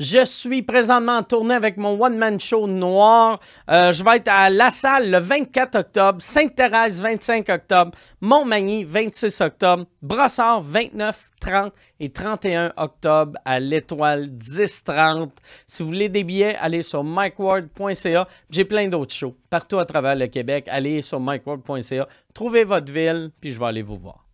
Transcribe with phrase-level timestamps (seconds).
[0.00, 3.38] Je suis présentement en tournée avec mon one-man show noir.
[3.68, 7.90] Euh, je vais être à La Salle le 24 octobre, Sainte-Thérèse 25 octobre,
[8.22, 15.32] Montmagny 26 octobre, Brossard 29, 30 et 31 octobre à l'Étoile 10-30.
[15.66, 18.26] Si vous voulez des billets, allez sur mikeward.ca.
[18.48, 20.64] J'ai plein d'autres shows partout à travers le Québec.
[20.70, 24.29] Allez sur mikeward.ca, trouvez votre ville, puis je vais aller vous voir.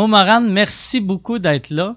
[0.00, 1.94] Momoran, merci beaucoup d'être là.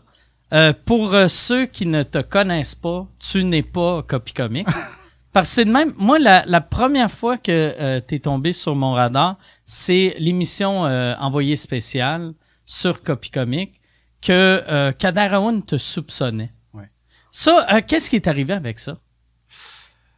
[0.53, 4.67] Euh, pour euh, ceux qui ne te connaissent pas, tu n'es pas Copy Comic.
[5.31, 8.51] Parce que c'est de même, moi, la, la première fois que euh, tu es tombé
[8.51, 12.33] sur mon radar, c'est l'émission euh, Envoyé spécial
[12.65, 13.79] sur Copy Comic
[14.21, 16.51] que euh, Kader Aoun te soupçonnait.
[16.73, 16.91] Ouais.
[17.31, 18.97] Ça, qu'est-ce qui est arrivé avec ça?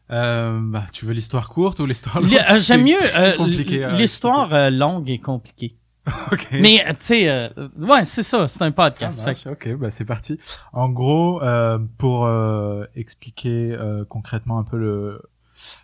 [0.09, 2.35] Euh, bah, tu veux l'histoire courte ou l'histoire longue?
[2.62, 5.76] J'aime mieux euh, l'histoire longue et compliquée.
[6.31, 6.48] Ok.
[6.51, 9.21] Mais, euh, tu sais, euh, ouais, c'est ça, c'est un podcast.
[9.23, 10.37] Fait Ok, bah c'est parti.
[10.73, 15.21] En gros, euh, pour euh, expliquer euh, concrètement un peu le,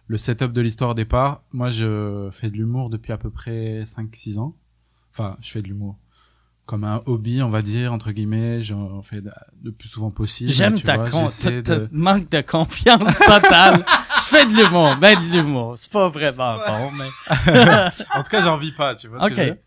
[0.07, 3.83] le setup de l'histoire au départ, moi je fais de l'humour depuis à peu près
[3.83, 4.55] 5-6 ans.
[5.13, 5.97] Enfin, je fais de l'humour
[6.67, 8.61] comme un hobby, on va dire, entre guillemets.
[8.61, 9.21] J'en fais
[9.63, 10.51] le plus souvent possible.
[10.51, 13.83] J'aime ta con- de- manque de confiance totale.
[14.17, 15.73] Je fais de l'humour, ben de l'humour.
[15.77, 17.09] C'est pas vraiment bon, mais.
[18.15, 19.19] en tout cas, j'en vis pas, tu vois.
[19.19, 19.57] ce que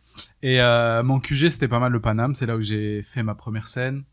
[0.45, 2.35] Et euh, mon QG, c'était pas mal le Paname.
[2.35, 4.05] C'est là où j'ai fait ma première scène.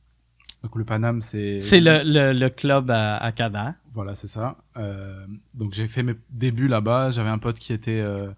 [0.64, 1.58] Donc le Paname, c'est.
[1.58, 3.76] C'est le, le, le club à, à.
[3.94, 4.58] Voilà, c'est ça.
[4.78, 7.10] Euh, donc j'ai fait mes débuts là-bas.
[7.10, 8.32] J'avais un pote qui était euh,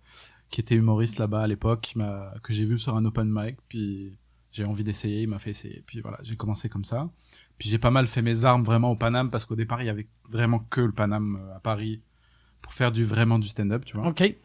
[0.49, 1.93] qui était humoriste là-bas à l'époque,
[2.41, 3.57] que j'ai vu sur un open mic.
[3.69, 4.17] Puis
[4.51, 5.21] j'ai envie d'essayer.
[5.21, 5.83] Il m'a fait essayer.
[5.85, 7.11] Puis voilà, j'ai commencé comme ça.
[7.59, 9.89] Puis j'ai pas mal fait mes armes vraiment au Paname parce qu'au départ il y
[9.89, 12.01] avait vraiment que le Paname euh, à Paris
[12.63, 14.07] pour faire du vraiment du stand-up, tu vois.
[14.07, 14.35] OK.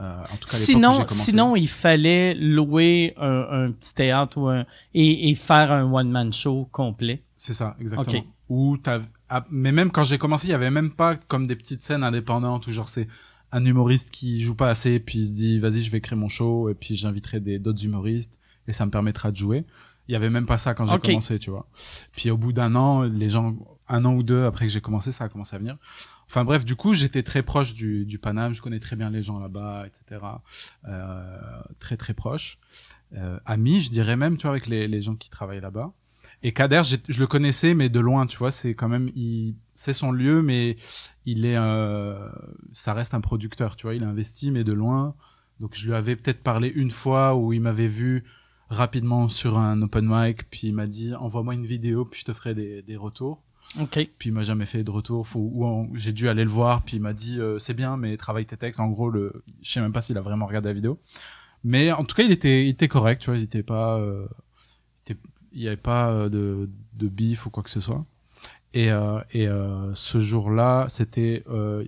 [0.00, 4.64] Euh, en tout cas, Sinon, sinon, il fallait louer un, un petit théâtre ou un,
[4.94, 7.22] et, et faire un one-man show complet.
[7.36, 8.18] C'est ça, exactement.
[8.18, 8.24] Ok.
[8.48, 11.56] Ou t'as, ah, mais même quand j'ai commencé, il y avait même pas comme des
[11.56, 13.08] petites scènes indépendantes où genre c'est
[13.52, 16.28] un humoriste qui joue pas assez puis il se dit vas-y je vais créer mon
[16.28, 18.32] show et puis j'inviterai d'autres humoristes
[18.66, 19.64] et ça me permettra de jouer.
[20.08, 21.66] Il y avait même pas ça quand j'ai commencé, tu vois.
[22.16, 23.54] Puis au bout d'un an, les gens,
[23.88, 25.76] un an ou deux après que j'ai commencé, ça a commencé à venir.
[26.28, 29.22] Enfin bref, du coup, j'étais très proche du, du Paname, je connais très bien les
[29.22, 30.24] gens là-bas, etc.
[30.86, 32.58] Euh, très très proche.
[33.14, 35.92] Euh, ami, je dirais même, tu vois, avec les, les gens qui travaillent là-bas.
[36.42, 39.10] Et Kader, je le connaissais, mais de loin, tu vois, c'est quand même,
[39.74, 40.76] c'est son lieu, mais
[41.24, 42.28] il est, euh,
[42.72, 45.14] ça reste un producteur, tu vois, il a investi, mais de loin.
[45.58, 48.22] Donc je lui avais peut-être parlé une fois où il m'avait vu
[48.68, 52.32] rapidement sur un open mic, puis il m'a dit envoie-moi une vidéo, puis je te
[52.32, 53.42] ferai des, des retours.
[53.80, 54.08] OK.
[54.18, 55.26] Puis il m'a jamais fait de retour.
[55.28, 58.46] Faut, j'ai dû aller le voir, puis il m'a dit euh, c'est bien, mais travaille
[58.46, 58.80] tes textes.
[58.80, 60.98] En gros, le, je sais même pas s'il a vraiment regardé la vidéo.
[61.64, 64.26] Mais en tout cas, il était, il était correct, tu vois, il était pas, euh,
[65.06, 65.20] il était-
[65.52, 68.04] il y avait pas euh, de, de bif ou quoi que ce soit.
[68.74, 71.84] Et, euh, et euh, ce jour-là, c'était, euh,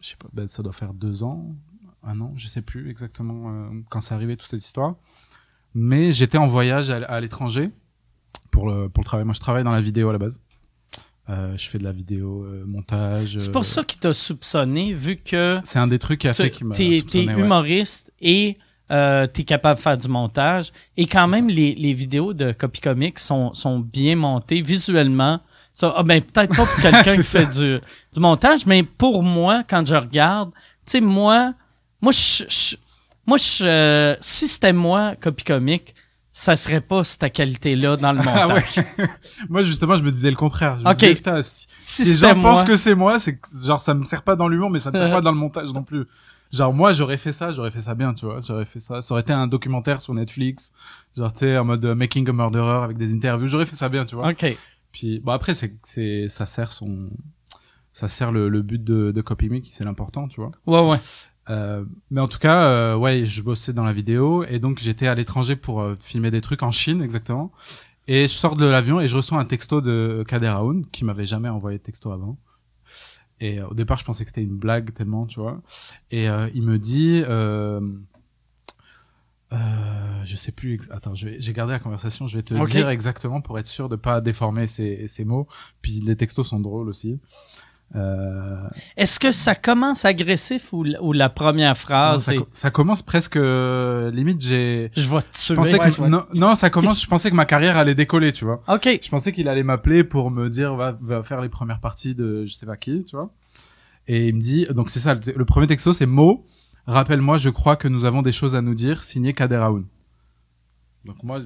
[0.00, 1.54] je sais pas, ben, ça doit faire deux ans,
[2.02, 4.96] un an, je sais plus exactement quand c'est arrivé toute cette histoire.
[5.74, 7.70] Mais j'étais en voyage à, à l'étranger
[8.50, 9.24] pour le pour le travail.
[9.24, 10.40] Moi, je travaille dans la vidéo à la base.
[11.30, 13.36] Euh, je fais de la vidéo euh, montage.
[13.38, 16.34] C'est euh, pour ça qu'il t'a soupçonné, vu que C'est un des trucs qui a
[16.34, 17.24] fait qu'il m'a t'es ouais.
[17.24, 18.58] humoriste et
[18.90, 20.70] euh, t'es capable de faire du montage.
[20.98, 25.40] Et quand même, les, les vidéos de Copy Comics sont, sont bien montées visuellement.
[25.72, 27.80] Ça, ah ben, peut-être pas pour quelqu'un qui fait du,
[28.12, 30.50] du montage, mais pour moi, quand je regarde,
[30.84, 31.54] tu sais, moi,
[32.02, 32.76] moi, je, je-
[33.26, 35.94] moi, je, euh, si c'était moi, Copy Comic,
[36.36, 38.54] ça serait pas cette qualité-là dans le Ah ouais.
[38.54, 38.84] montage.
[39.48, 40.78] Moi, justement, je me disais le contraire.
[40.80, 40.96] Je me Ok.
[40.96, 43.80] disais, putain, si, Si si les c'était gens moi, pensent que c'est moi, c'est genre,
[43.80, 45.84] ça me sert pas dans l'humour, mais ça me sert pas dans le montage non
[45.84, 46.06] plus.
[46.52, 48.40] Genre, moi, j'aurais fait ça, j'aurais fait ça bien, tu vois.
[48.40, 49.00] J'aurais fait ça.
[49.00, 50.72] Ça aurait été un documentaire sur Netflix.
[51.16, 53.46] Genre, tu sais, en mode euh, Making a Murderer avec des interviews.
[53.48, 54.28] J'aurais fait ça bien, tu vois.
[54.30, 54.44] OK.
[54.92, 57.10] Puis, bon, après, c'est, c'est, ça sert son,
[57.92, 60.50] ça sert le, le but de, de CopyMe, c'est l'important, tu vois.
[60.66, 60.98] Ouais, ouais.
[61.50, 65.06] Euh, mais en tout cas, euh, ouais, je bossais dans la vidéo et donc j'étais
[65.06, 67.52] à l'étranger pour euh, filmer des trucs en Chine exactement.
[68.08, 71.26] Et je sors de l'avion et je reçois un texto de Kader Aoun qui m'avait
[71.26, 72.38] jamais envoyé de texto avant.
[73.40, 75.60] Et euh, au départ, je pensais que c'était une blague tellement, tu vois.
[76.10, 77.80] Et il me dit, euh,
[79.52, 79.56] euh,
[80.24, 80.80] je sais plus.
[80.90, 82.26] Attends, j'ai gardé la conversation.
[82.26, 82.70] Je vais te Ok.
[82.70, 85.46] dire exactement pour être sûr de pas déformer ces, ces mots.
[85.82, 87.20] Puis les textos sont drôles aussi.
[87.96, 88.56] Euh,
[88.96, 92.48] Est-ce que ça commence agressif ou, la- ou la première non, phrase ça, est co-
[92.52, 94.40] ça commence presque euh, limite.
[94.40, 95.54] J'ai je tuer?
[95.54, 96.08] pensais Ouais, que je vois.
[96.08, 97.00] non, non, ça commence.
[97.00, 98.62] Je pensais que ma carrière allait décoller, tu vois.
[98.66, 98.98] OK.
[99.00, 102.44] Je pensais qu'il allait m'appeler pour me dire va, va faire les premières parties de
[102.46, 103.30] je sais pas qui, tu vois.
[104.08, 106.44] Et il me dit, donc c'est ça, le, le premier texto, c'est Mo,
[106.86, 109.86] rappelle-moi, je crois que nous avons des choses à nous dire, signé Kader Aoun.
[111.04, 111.38] Donc moi,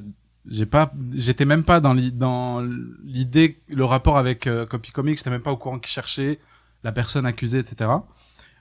[0.48, 2.62] j'ai pas, j'étais même pas dans dans
[3.04, 6.38] l'idée, le rapport avec euh, Copy Comics, j'étais même pas au courant qui cherchait
[6.84, 7.90] la personne accusée, etc.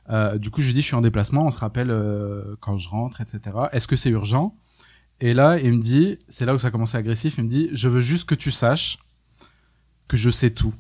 [0.10, 2.78] Euh, du coup, je lui dis, je suis en déplacement, on se rappelle euh, quand
[2.78, 3.56] je rentre, etc.
[3.72, 4.56] Est-ce que c'est urgent?
[5.20, 7.70] Et là, il me dit, c'est là où ça a commencé agressif, il me dit,
[7.74, 9.00] je veux juste que tu saches
[10.08, 10.74] que je sais tout.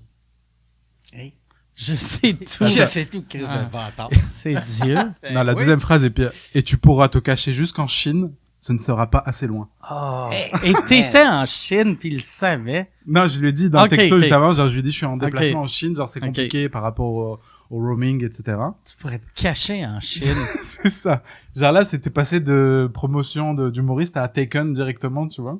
[1.13, 1.33] Hey.
[1.75, 2.65] Je sais tout.
[2.65, 3.67] Je sais tout, Chris Ah.
[4.09, 4.15] de.
[4.27, 4.95] C'est Dieu.
[5.31, 5.59] non, la oui.
[5.59, 6.31] deuxième phrase est pire.
[6.53, 9.69] Et tu pourras te cacher jusqu'en Chine, ce ne sera pas assez loin.
[9.91, 10.29] Oh.
[10.63, 12.89] Et t'étais en Chine, puis il le savait.
[13.05, 14.21] Non, je lui ai dit dans le texto ok.
[14.21, 16.19] juste avant, genre je lui ai dit je suis en déplacement en Chine, genre c'est
[16.19, 17.39] compliqué par rapport au,
[17.69, 18.57] au roaming, etc.
[18.85, 20.33] Tu pourrais te cacher en Chine.
[20.63, 21.23] c'est ça.
[21.55, 25.59] Genre là, c'était passé de promotion de- d'humoriste à Taken directement, tu vois.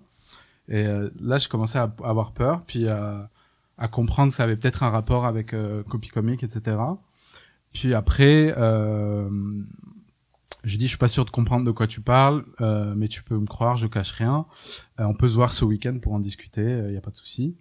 [0.70, 3.30] Et euh, là, je commençais à, à avoir peur, puis à,
[3.78, 6.76] à comprendre que ça avait peut-être un rapport avec euh, Copy Comic, etc.
[7.74, 9.30] Puis après, euh,
[10.68, 13.08] je lui dis, je suis pas sûr de comprendre de quoi tu parles, euh, mais
[13.08, 14.46] tu peux me croire, je cache rien.
[15.00, 17.16] Euh, on peut se voir ce week-end pour en discuter, il y a pas de
[17.18, 17.56] souci.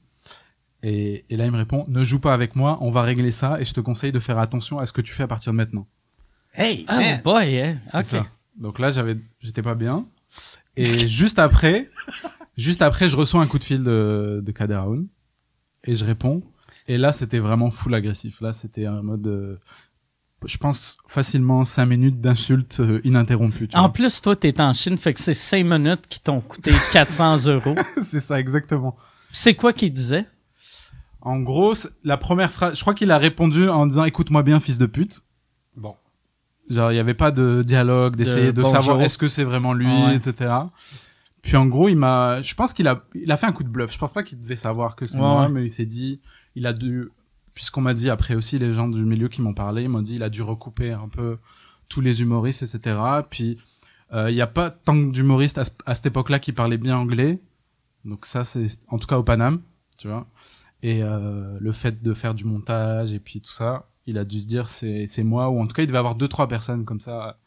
[0.83, 3.61] Et, et là, il me répond, ne joue pas avec moi, on va régler ça,
[3.61, 5.57] et je te conseille de faire attention à ce que tu fais à partir de
[5.57, 5.87] maintenant.
[6.55, 7.21] Hey, Oh man.
[7.25, 7.79] boy, hein.
[7.87, 8.05] C'est OK.
[8.05, 8.27] ça.
[8.57, 10.07] Donc là, j'avais, j'étais pas bien.
[10.77, 11.91] Et juste après,
[12.57, 15.09] juste après, je reçois un coup de fil de, de Kader Aoun.
[15.85, 16.43] Et je réponds.
[16.89, 18.41] Et là, c'était vraiment full agressif.
[18.41, 19.59] Là, c'était un mode, euh,
[20.47, 23.69] je pense, facilement cinq minutes d'insultes euh, ininterrompues.
[23.69, 23.93] tu En vois.
[23.93, 27.75] plus, toi, t'es en Chine, fait que c'est cinq minutes qui t'ont coûté 400 euros.
[28.03, 28.97] c'est ça, exactement.
[29.33, 30.27] C'est quoi qu'il disait?
[31.21, 34.79] En gros, la première phrase, je crois qu'il a répondu en disant écoute-moi bien, fils
[34.79, 35.23] de pute.
[35.77, 35.95] Bon.
[36.71, 39.87] Genre, il n'y avait pas de dialogue, d'essayer de, savoir est-ce que c'est vraiment lui,
[39.87, 40.17] Ouais.
[40.17, 40.53] etc.
[41.43, 43.69] Puis en gros, il m'a, je pense qu'il a, il a fait un coup de
[43.69, 43.93] bluff.
[43.93, 46.21] Je pense pas qu'il devait savoir que c'est Ouais, moi, mais il s'est dit,
[46.57, 47.09] il a dû,
[47.57, 50.17] puisqu'on m'a dit après aussi les gens du milieu qui m'ont parlé, ils m'ont dit
[50.17, 51.39] il a dû recouper un peu
[51.89, 53.01] tous les humoristes, etc.
[53.29, 53.57] Puis
[54.13, 57.41] euh, il n'y a pas tant d'humoristes à, à cette époque-là qui parlaient bien anglais.
[58.05, 59.63] Donc ça, c'est en tout cas au Paname,
[59.97, 60.29] tu vois.
[60.83, 64.43] Et euh, le fait de faire du montage et puis tout ça, il a dû
[64.43, 66.85] se dire c'est c'est moi ou en tout cas il devait avoir deux trois personnes
[66.85, 67.39] comme ça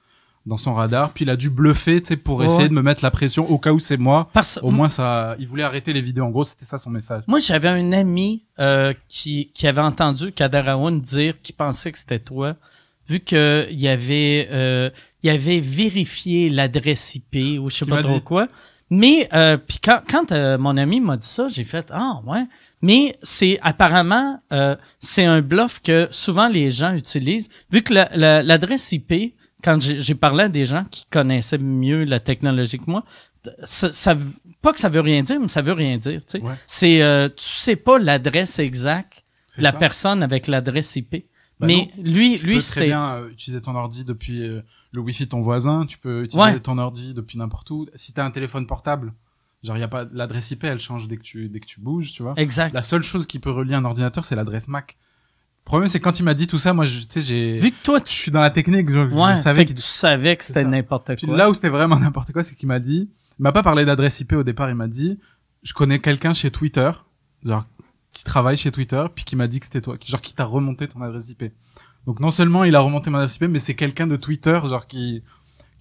[0.45, 1.12] dans son radar.
[1.12, 3.57] Puis il a dû bluffer, tu sais, pour essayer de me mettre la pression au
[3.59, 4.30] cas où c'est moi.
[4.33, 6.25] Parce Au moins ça, il voulait arrêter les vidéos.
[6.25, 7.24] En gros, c'était ça son message.
[7.27, 11.97] Moi, j'avais un ami euh, qui, qui avait entendu Kader Aoun dire qu'il pensait que
[11.97, 12.56] c'était toi,
[13.07, 14.89] vu que il avait, euh,
[15.24, 18.21] il avait vérifié l'adresse IP ou je sais Qui pas trop dit.
[18.21, 18.47] quoi.
[18.92, 22.44] Mais euh, puis quand, quand euh, mon ami m'a dit ça, j'ai fait ah ouais.
[22.81, 28.09] Mais c'est apparemment euh, c'est un bluff que souvent les gens utilisent, vu que la-
[28.15, 32.89] la- l'adresse IP, quand j'ai parlé à des gens qui connaissaient mieux la technologie que
[32.89, 33.03] moi,
[33.63, 34.17] ça, ça
[34.61, 36.19] pas que ça veut rien dire, mais ça veut rien dire.
[36.21, 36.56] Tu sais, Ouais.
[36.65, 39.23] c'est euh, tu sais pas l'adresse exacte
[39.57, 39.77] de la ça.
[39.77, 41.25] personne avec l'adresse IP.
[41.59, 44.61] Bah mais lui, Tu lui peux très c'était bien euh, utiliser ton ordi depuis euh,
[44.94, 45.85] le wifi de ton voisin.
[45.85, 46.59] Tu peux utiliser Ouais.
[46.59, 47.88] ton ordi depuis n'importe où.
[47.95, 49.13] Si t'as un téléphone portable,
[49.63, 52.13] genre y a pas l'adresse IP, elle change dès que tu dès que tu bouges,
[52.13, 52.33] tu vois.
[52.38, 52.73] exact.
[52.73, 54.97] La seule chose qui peut relier un ordinateur, c'est l'adresse Mac.
[55.69, 57.69] Le problème, c'est quand il m'a dit tout ça, moi, je- tu sais, j'ai, Vu
[57.69, 59.80] que toi je tu suis dans la technique, je, je ouais, savais fait qu'il que
[59.81, 61.38] tu savais que c'était n'importe quoi.
[61.38, 63.07] là où c'était vraiment n'importe quoi, c'est qu'il m'a dit,
[63.38, 65.19] il m'a pas parlé d'adresse IP au départ, il m'a dit,
[65.62, 66.89] je connais quelqu'un chez Twitter,
[67.45, 67.66] genre,
[68.13, 70.88] qui travaille chez Twitter, puis qui m'a dit que c'était toi, genre, qui t'a remonté
[70.88, 71.44] ton adresse IP.
[72.07, 74.88] Donc non seulement il a remonté mon adresse IP, mais c'est quelqu'un de Twitter, genre,
[74.88, 75.21] qui,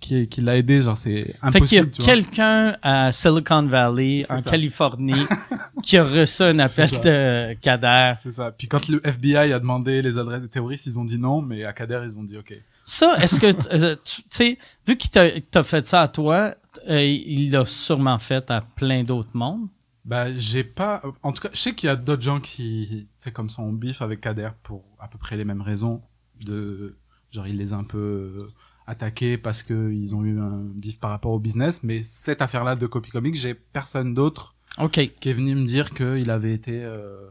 [0.01, 4.25] qui, qui l'a aidé, genre, c'est Fait qu'il y a impossible, quelqu'un à Silicon Valley,
[4.31, 4.51] en ça.
[4.51, 5.27] Californie,
[5.83, 8.13] qui a reçu un appel de Kader.
[8.23, 8.53] C'est ça.
[8.53, 11.65] Puis quand le FBI a demandé les adresses des terroristes, ils ont dit non, mais
[11.65, 12.55] à Kader, ils ont dit ok.
[12.85, 16.55] Ça, est-ce que, euh, tu sais, vu qu'il t'a fait ça à toi,
[16.89, 19.69] euh, il l'a sûrement fait à plein d'autres mondes?
[20.05, 21.03] Bah, j'ai pas.
[21.23, 23.73] En tout cas, je sais qu'il y a d'autres gens qui, c'est comme ça, ont
[23.73, 26.01] bif avec Kader pour à peu près les mêmes raisons.
[26.41, 26.97] De
[27.31, 28.47] genre, il les a un peu
[28.89, 31.83] attaqués parce que ils ont eu un bif par rapport au business.
[31.83, 34.99] Mais cette affaire-là de Copy Comics, j'ai personne d'autre OK.
[35.21, 37.29] qui est venu me dire qu'il avait été euh,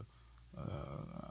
[0.56, 0.60] euh,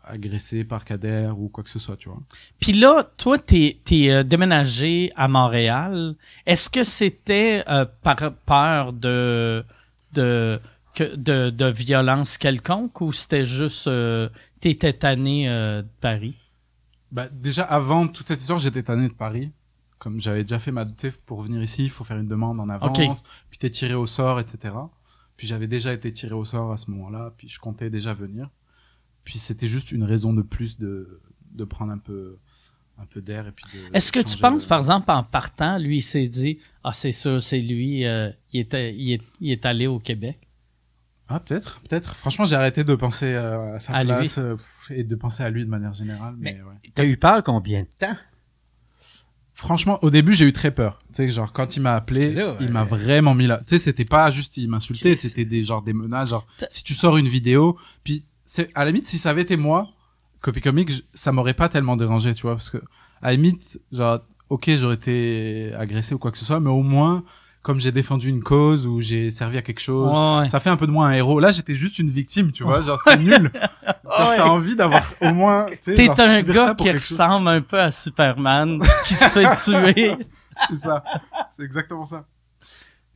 [0.03, 2.19] agressé par Kader ou quoi que ce soit, tu vois.
[2.59, 6.15] Puis là, toi, t'es es, euh, déménagé à Montréal.
[6.45, 9.63] Est-ce que c'était euh, par peur de
[10.13, 10.59] de,
[10.99, 14.29] de de violence quelconque ou c'était juste euh,
[14.59, 16.35] t'étais tanné euh, de Paris?
[17.11, 19.51] Bah, déjà, avant toute cette histoire, j'étais tanné de Paris.
[19.99, 22.59] Comme j'avais déjà fait ma, tu sais, pour venir ici, il faut faire une demande
[22.59, 22.97] en avance.
[22.99, 23.17] Ok.
[23.49, 24.75] Puis t'es tiré au sort, etc.
[25.35, 27.33] Puis j'avais déjà été tiré au sort à ce moment-là.
[27.37, 28.49] Puis je comptais déjà venir.
[29.23, 31.19] Puis c'était juste une raison de plus de,
[31.51, 32.37] de prendre un peu,
[32.99, 33.95] un peu d'air et puis de.
[33.95, 37.11] Est-ce que tu penses, de- par exemple, en partant, lui, il s'est dit, ah, c'est
[37.11, 40.39] sûr, c'est lui, euh, il, était, il, est, il est allé au Québec?
[41.29, 42.15] Ah, peut-être, peut-être.
[42.15, 44.37] Franchement, j'ai arrêté de penser euh, à sa À place.
[44.37, 44.55] euh,
[44.89, 46.35] et de penser à lui de manière générale.
[46.37, 46.75] Mais, Mais- ouais.
[46.93, 48.15] T'as eu peur combien de temps?
[49.57, 50.99] Franchement, au début, j'ai eu très peur.
[51.07, 53.57] Tu sais, genre, quand il m'a appelé, il m'a vraiment mis là.
[53.57, 56.29] Tu sais, c'était pas juste il m'insultait, c'était des, genre, des menaces.
[56.29, 59.57] Genre, si tu sors une vidéo, puis, c'est, à la limite, si ça avait été
[59.57, 59.87] moi,
[60.41, 62.77] Copy Comic, ça m'aurait pas tellement dérangé, tu vois, parce que,
[63.19, 66.83] à la limite, genre, ok, j'aurais été agressé ou quoi que ce soit, mais au
[66.83, 67.23] moins,
[67.67, 70.47] comme j'ai défendu une cause ou j'ai servi à quelque chose, ouais.
[70.47, 71.41] ça fait un peu de moi un héros.
[71.41, 73.51] Là, j'étais juste une victime, tu vois, genre, c'est nul.
[74.07, 74.37] Ouais.
[74.37, 76.93] t'as envie d'avoir au moins, T'es un gars qui chose.
[76.93, 79.53] ressemble un peu à Superman, qui se fait
[79.93, 80.15] tuer.
[80.69, 81.03] c'est ça.
[81.55, 82.25] C'est exactement ça.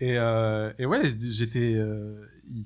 [0.01, 2.13] Et, euh, et ouais, j'étais, euh,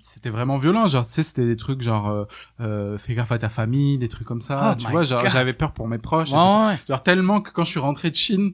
[0.02, 0.88] c'était vraiment violent.
[0.88, 2.26] Genre, tu sais, c'était des trucs genre, euh,
[2.62, 4.72] euh, fais gaffe à ta famille, des trucs comme ça.
[4.72, 6.32] Oh tu my vois, j'avais peur pour mes proches.
[6.32, 6.68] Ouais, etc.
[6.68, 6.80] ouais.
[6.90, 8.54] Genre, tellement que quand je suis rentré de Chine,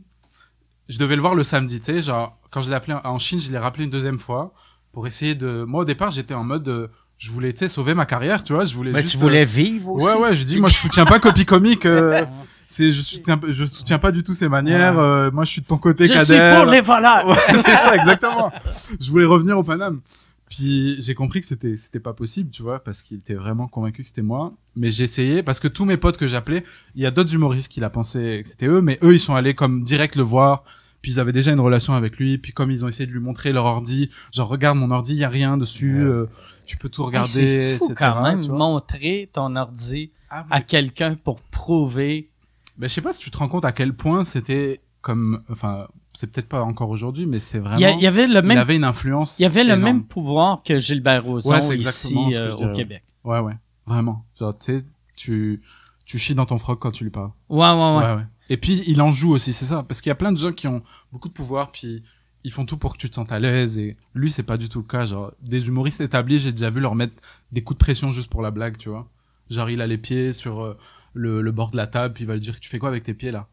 [0.92, 2.02] je devais le voir le samedi, tu sais.
[2.02, 4.54] Genre, quand je l'ai appelé en- Chine, je l'ai rappelé une deuxième fois
[4.92, 5.64] pour essayer de.
[5.68, 8.54] Moi, au départ, j'étais en mode, euh, je voulais, tu sais, sauver ma carrière, tu
[8.54, 8.66] vois.
[8.66, 9.14] Je voulais Mais juste.
[9.14, 10.06] tu voulais vivre euh, aussi?
[10.06, 11.86] Ouais, ouais, je dis, moi, je soutiens pas Copy Comic.
[11.86, 12.24] euh,
[12.68, 15.00] c'est, je soutiens, je soutiens pas du tout ses manières.
[15.00, 16.26] euh, moi, je suis de ton côté, Je Kader.
[16.26, 16.82] suis pour les.
[17.28, 18.52] Ouais, c'est ça, exactement.
[19.00, 20.02] Je voulais revenir au Paname.
[20.50, 24.02] Puis j'ai compris que c'était c'était pas possible, tu vois, parce qu'il était vraiment convaincu
[24.02, 24.52] que c'était moi.
[24.76, 27.72] Mais j'ai essayé parce que tous mes potes que j'appelais, il y a d'autres humoristes
[27.72, 30.66] qui l'a pensé que c'était eux, mais eux ils sont allés comme direct le voir.
[31.02, 32.38] Puis ils avaient déjà une relation avec lui.
[32.38, 35.20] Puis comme ils ont essayé de lui montrer leur ordi, genre regarde mon ordi, il
[35.20, 36.04] y a rien dessus, Ouais.
[36.10, 36.30] euh,
[36.66, 37.28] tu peux tout regarder.
[37.30, 42.30] C'est fou etc., quand même, montrer ton ordi Ah, à quelqu'un pour prouver.
[42.78, 45.88] Ben, je sais pas si tu te rends compte à quel point c'était comme, enfin,
[46.14, 47.78] c'est peut-être pas encore aujourd'hui, mais c'est vraiment.
[47.78, 49.40] Il y, il avait le il même, avait une influence.
[49.40, 49.84] il y avait le énorme.
[49.84, 52.72] même pouvoir que Gilbert Rozon Ouais, ici euh, au.
[52.74, 53.04] Québec.
[53.24, 53.56] Ouais, ouais,
[53.88, 54.26] vraiment.
[54.40, 54.84] Genre, tu
[55.16, 55.62] tu,
[56.06, 57.32] tu chies dans ton froc quand tu lui parles.
[57.50, 58.04] Ouais, ouais, ouais.
[58.06, 58.26] Ouais, ouais.
[58.52, 59.82] Et puis, il en joue aussi, c'est ça.
[59.82, 62.04] Parce qu'il y a plein de gens qui ont beaucoup de pouvoir, puis
[62.44, 63.78] ils font tout pour que tu te sentes à l'aise.
[63.78, 65.06] Et lui, c'est pas du tout le cas.
[65.06, 67.14] Genre, des humoristes établis, j'ai déjà vu leur mettre
[67.54, 69.08] des coups de pression juste pour la blague, tu vois.
[69.50, 70.78] Genre, il a les pieds sur euh,
[71.14, 73.04] le, le bord de la table, puis il va lui dire, tu fais quoi avec
[73.04, 73.48] tes pieds, là?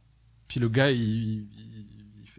[0.49, 1.87] Puis le gars, il, il, il,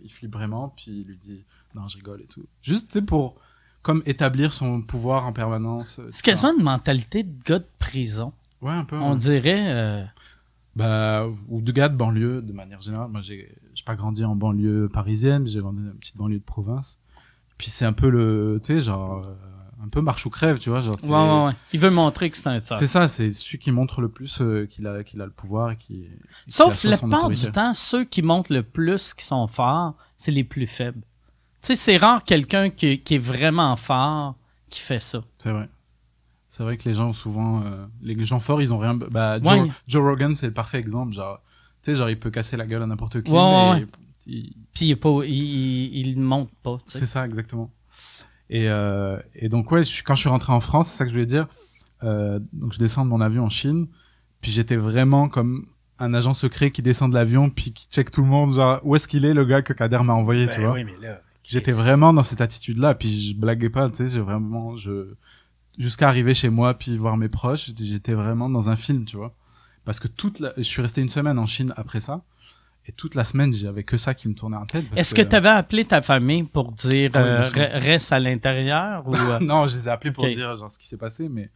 [0.04, 2.44] il flippe vraiment, puis il lui dit, non, je rigole et tout.
[2.62, 3.36] Juste, tu sais, pour,
[3.84, 5.96] comme établir son pouvoir en permanence.
[5.96, 6.22] C'est etc.
[6.24, 8.34] quasiment une mentalité de gars de prison.
[8.62, 8.98] Ouais, un peu.
[8.98, 9.18] On ouais.
[9.18, 9.72] dirait.
[9.74, 10.04] euh,
[10.80, 13.10] Bah, ou de gars de banlieue, de manière générale.
[13.10, 16.44] Moi, j'ai, j'ai pas grandi en banlieue parisienne, j'ai grandi dans une petite banlieue de
[16.44, 17.00] province.
[17.58, 20.70] Puis c'est un peu le, tu sais, genre, euh, un peu marche ou crève, tu
[20.70, 20.96] vois, genre.
[21.04, 21.52] Ouais, ouais, ouais.
[21.74, 22.62] Il veut montrer que c'est un.
[22.62, 25.72] C'est ça, c'est celui qui montre le plus euh, qu'il a, qu'il a le pouvoir
[25.72, 26.08] et qui.
[26.48, 27.48] Sauf la autorité.
[27.48, 31.02] du temps, ceux qui montrent le plus, qui sont forts, c'est les plus faibles.
[31.62, 34.36] Tu sais, c'est rare quelqu'un qui, qui est vraiment fort
[34.70, 35.22] qui fait ça.
[35.44, 35.68] C'est vrai.
[36.50, 38.96] C'est vrai que les gens ont souvent, euh, les gens forts, ils ont rien.
[38.96, 39.72] Bah, Joe, Ouais.
[39.88, 41.42] Joe Rogan, c'est le parfait exemple, genre,
[41.82, 43.88] tu sais, genre, il peut casser la gueule à n'importe qui, Ouais, mais ouais.
[44.26, 46.78] il- Puis il est pas, il, il, montre pas.
[46.86, 47.00] tu sais.
[47.00, 47.72] C'est ça, exactement.
[48.50, 51.04] Et, euh, et donc, ouais, je suis- quand je suis rentré en France, c'est ça
[51.06, 51.48] que je voulais dire.
[52.04, 53.88] Euh, donc, je descends de mon avion en Chine.
[54.42, 55.68] Puis j'étais vraiment comme
[56.00, 58.96] un agent secret qui descend de l'avion, puis qui check tout le monde, genre, où
[58.96, 60.72] est-ce qu'il est, le gars que Kader m'a envoyé, tu vois.
[60.74, 61.22] oui, mais là.
[61.44, 65.14] J'étais vraiment dans cette attitude-là, puis je blaguais pas, tu sais, j'ai vraiment, je,
[65.80, 69.34] jusqu'à arriver chez moi, puis voir mes proches, j'étais vraiment dans un film, tu vois.
[69.86, 72.22] Parce que toute la, je suis resté une semaine en Chine après ça,
[72.86, 74.86] et toute la semaine, j'avais que ça qui me tournait en tête.
[74.96, 77.42] Est-ce que tu avais appelé ta famille pour dire euh,
[77.80, 80.88] reste à l'intérieur ou euh, non, je les ai appelés pour dire genre ce qui
[80.88, 81.50] s'est passé, mais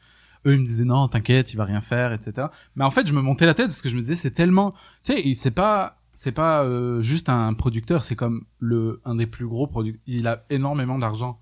[0.45, 2.47] eux ils me disaient non, t'inquiète, il va rien faire, etc.
[2.75, 4.71] Mais en fait, je me montais la tête parce que je me disais c'est tellement,
[5.03, 9.15] tu sais, il- c'est pas, c'est pas euh, juste un producteur, c'est comme le un
[9.15, 10.01] des plus gros producteurs.
[10.07, 11.39] Il a énormément d'argent.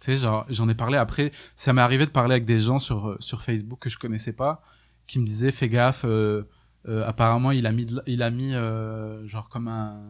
[0.00, 1.30] Tu sais, genre j'en ai parlé après.
[1.54, 4.32] Ça m'est arrivé de parler avec des gens sur euh, sur Facebook que je connaissais
[4.32, 4.62] pas,
[5.06, 6.04] qui me disaient fais gaffe.
[6.04, 6.44] euh,
[6.88, 10.00] euh, apparemment, il a mis, de il a mis euh, genre comme un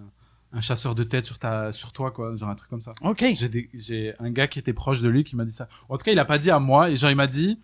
[0.52, 2.92] un chasseur de tête sur ta sur toi quoi, genre un truc comme ça.
[3.02, 3.24] Ok.
[3.34, 5.68] J'ai des- j'ai un gars qui était proche de lui qui m'a dit ça.
[5.88, 6.90] En tout cas, il a pas dit à moi.
[6.90, 7.58] Et genre, il m'a dit,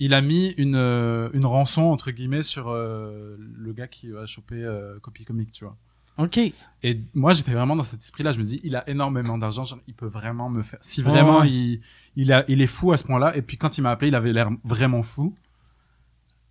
[0.00, 4.26] il a mis une, euh, une rançon, entre guillemets, sur euh, le gars qui va
[4.26, 5.76] choper euh, Copy Comic, tu vois.
[6.18, 6.38] Ok.
[6.82, 8.32] Et moi, j'étais vraiment dans cet esprit-là.
[8.32, 9.64] Je me dis, il a énormément d'argent.
[9.86, 10.80] Il peut vraiment me faire.
[10.82, 11.80] Si vraiment il,
[12.16, 13.36] il, a, il est fou à ce point-là.
[13.36, 15.34] Et puis quand il m'a appelé, il avait l'air vraiment fou.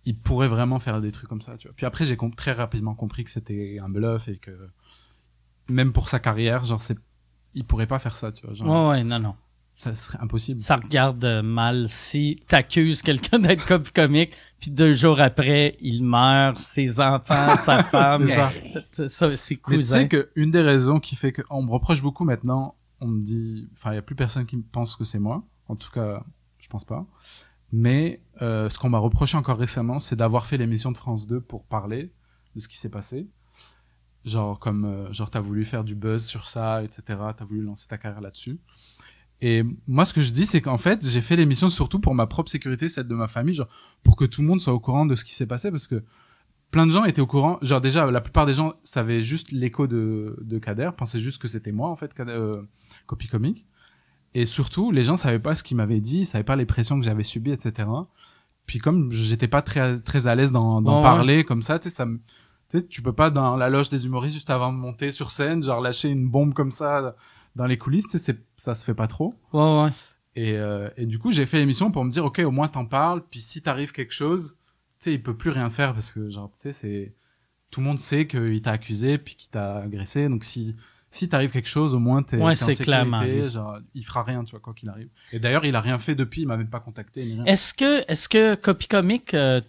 [0.06, 1.74] Il pourrait vraiment faire des trucs comme ça, tu vois.
[1.76, 4.70] Puis après, j'ai très rapidement compris que c'était un bluff et que
[5.68, 6.96] même pour sa carrière, genre, c'est,
[7.54, 8.54] il pourrait pas faire ça, tu vois.
[8.54, 9.34] Genre, ouais, non, non.
[9.78, 10.60] Ça serait impossible.
[10.60, 16.02] Ça regarde euh, mal si t'accuses quelqu'un d'être copie comique, puis deux jours après, il
[16.02, 18.28] meurt, ses enfants, sa femme,
[18.90, 19.98] ça, ses Mais tu cousins.
[19.98, 23.68] sais que une des raisons qui fait qu'on me reproche beaucoup maintenant, on me dit,
[23.74, 25.44] enfin, il y a plus personne qui pense que c'est moi.
[25.68, 26.24] En tout cas,
[26.58, 27.06] je pense pas.
[27.70, 31.40] Mais euh, ce qu'on m'a reproché encore récemment, c'est d'avoir fait l'émission de France 2
[31.40, 32.12] pour parler
[32.56, 33.28] de ce qui s'est passé.
[34.24, 37.02] Genre comme, euh, genre t'as voulu faire du buzz sur ça, etc.
[37.36, 38.58] T'as voulu lancer ta carrière là-dessus.
[39.40, 42.26] Et moi, ce que je dis, c'est qu'en fait, j'ai fait l'émission surtout pour ma
[42.26, 43.68] propre sécurité, celle de ma famille, genre
[44.02, 46.02] pour que tout le monde soit au courant de ce qui s'est passé, parce que
[46.70, 47.58] plein de gens étaient au courant.
[47.62, 51.48] Genre déjà, la plupart des gens savaient juste l'écho de, de Kader, pensaient juste que
[51.48, 52.62] c'était moi en fait, Kader, euh,
[53.06, 53.64] copie comique.
[54.34, 56.98] Et surtout, les gens savaient pas ce qu'il m'avait dit, ils savaient pas les pressions
[56.98, 57.88] que j'avais subies, etc.
[58.66, 61.94] Puis comme j'étais pas très très à l'aise d'en d'en parler comme ça, tu sais,
[61.94, 62.18] ça me
[62.68, 65.30] tu sais, tu peux pas dans la loge des humoristes juste avant de monter sur
[65.30, 67.14] scène, genre lâcher une bombe comme ça
[67.58, 69.34] dans les coulisses, tu sais, c'est- ça se fait pas trop.
[69.52, 69.90] Ouais, ouais.
[70.36, 72.86] Et, euh, et du coup, j'ai fait l'émission pour me dire, ok, au moins t'en
[72.86, 74.56] parles, puis si t'arrive quelque chose,
[75.00, 77.14] tu sais, il peut plus rien faire parce que, genre, tu sais, c'est
[77.70, 80.76] tout le monde sait qu'il t'a accusé puis qu'il t'a agressé, donc si
[81.10, 83.48] si t'arrive quelque chose, au moins t'es Ouais, t'es en sécurité, lui.
[83.48, 85.08] genre, il fera rien, tu vois, quoi qu'il arrive.
[85.32, 87.36] Et d'ailleurs, il a rien fait depuis, il m'a même pas contacté.
[87.46, 89.60] Est-ce que, est-ce que Copy Comics, euh,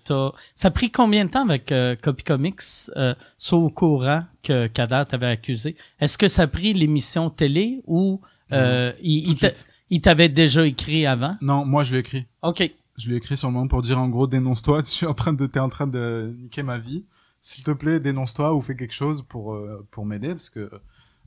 [0.53, 2.61] ça a pris combien de temps avec euh, Copy Comics,
[2.97, 5.75] euh, soit au courant que Kader t'avait accusé?
[5.99, 11.37] Est-ce que ça a pris l'émission télé ou euh, il, t'avait déjà écrit avant?
[11.41, 12.25] Non, moi je lui ai écrit.
[12.41, 12.69] OK.
[12.97, 15.13] Je lui ai écrit sur le moment pour dire en gros dénonce-toi, tu es en
[15.13, 17.05] train de t'es en train de niquer ma vie.
[17.41, 20.69] S'il te plaît, dénonce-toi ou fais quelque chose pour euh, pour m'aider parce que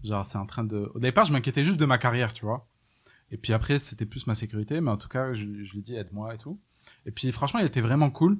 [0.04, 2.66] genre c'est en train de au départ, je m'inquiétais juste de ma carrière, tu vois.
[3.30, 5.82] Et puis après, c'était plus ma sécurité, mais en tout cas, je, je lui ai
[5.82, 6.58] dit aide-moi et tout.
[7.06, 8.38] Et puis franchement, il était vraiment cool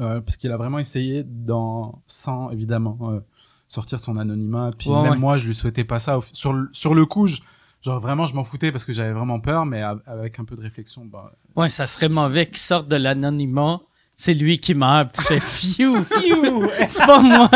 [0.00, 3.20] euh, parce qu'il a vraiment essayé dans sans évidemment euh,
[3.66, 4.70] sortir son anonymat.
[4.78, 5.18] Puis Ouais, même ouais.
[5.18, 6.20] moi, je lui souhaitais pas ça.
[6.32, 7.40] Sur le, sur le coup, je-
[7.82, 10.60] genre vraiment, je m'en foutais parce que j'avais vraiment peur, mais avec un peu de
[10.62, 13.80] réflexion, bah, Ouais, ça serait mauvais qu'il sorte de l'anonymat.
[14.18, 15.12] C'est lui qui meurt.
[15.12, 16.68] puis Tu fais fiou, fiou.
[16.88, 17.50] C'est pas moi.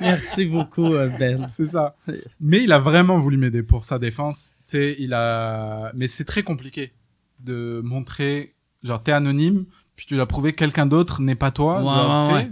[0.00, 1.46] Merci beaucoup, euh, Ben.
[1.48, 1.94] C'est ça.
[2.40, 4.54] Mais il a vraiment voulu m'aider pour sa défense.
[4.66, 5.92] Tu sais, il a.
[5.94, 6.92] Mais c'est très compliqué
[7.40, 11.78] de montrer, genre, t'es anonyme, puis tu dois prouver que quelqu'un d'autre n'est pas toi.
[11.78, 12.50] Ouais, genre, ouais,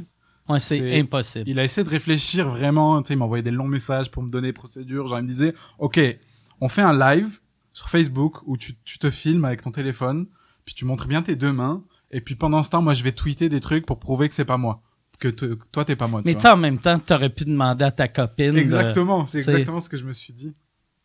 [0.51, 0.61] ouais.
[0.61, 1.49] C'est impossible.
[1.49, 3.01] Il a essayé de réfléchir vraiment.
[3.03, 5.07] Tu sais, il m'envoyait des longs messages pour me donner procédure.
[5.07, 5.99] Genre, il me disait, OK,
[6.61, 7.41] on fait un live
[7.73, 10.27] sur Facebook où tu, tu te filmes avec ton téléphone,
[10.67, 11.83] puis tu montres bien tes deux mains,
[12.15, 14.45] et puis pendant ce temps, moi, je vais tweeter des trucs pour prouver que c'est
[14.45, 14.81] pas moi.
[15.19, 16.23] Que toi, t'es pas moi.
[16.25, 18.53] Mais tu sais, en même temps, t'aurais pu demander à ta copine.
[18.53, 20.55] de- Exactement, c'est exactement ce que je me suis dit.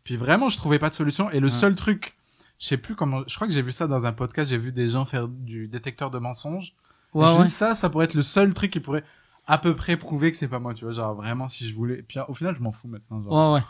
[0.03, 1.29] Puis vraiment, je trouvais pas de solution.
[1.31, 2.15] Et le seul truc,
[2.59, 4.71] je sais plus comment, je crois que j'ai vu ça dans un podcast, j'ai vu
[4.71, 6.73] des gens faire du détecteur de mensonges.
[7.13, 7.43] Ouais, je me ouais.
[7.45, 9.03] dis, ça, ça pourrait être le seul truc qui pourrait
[9.47, 10.93] à peu près prouver que c'est pas moi, tu vois.
[10.93, 12.03] Genre vraiment, si je voulais.
[12.07, 13.23] Puis au final, je m'en fous maintenant.
[13.23, 13.51] Genre.
[13.53, 13.65] Ouais, ouais.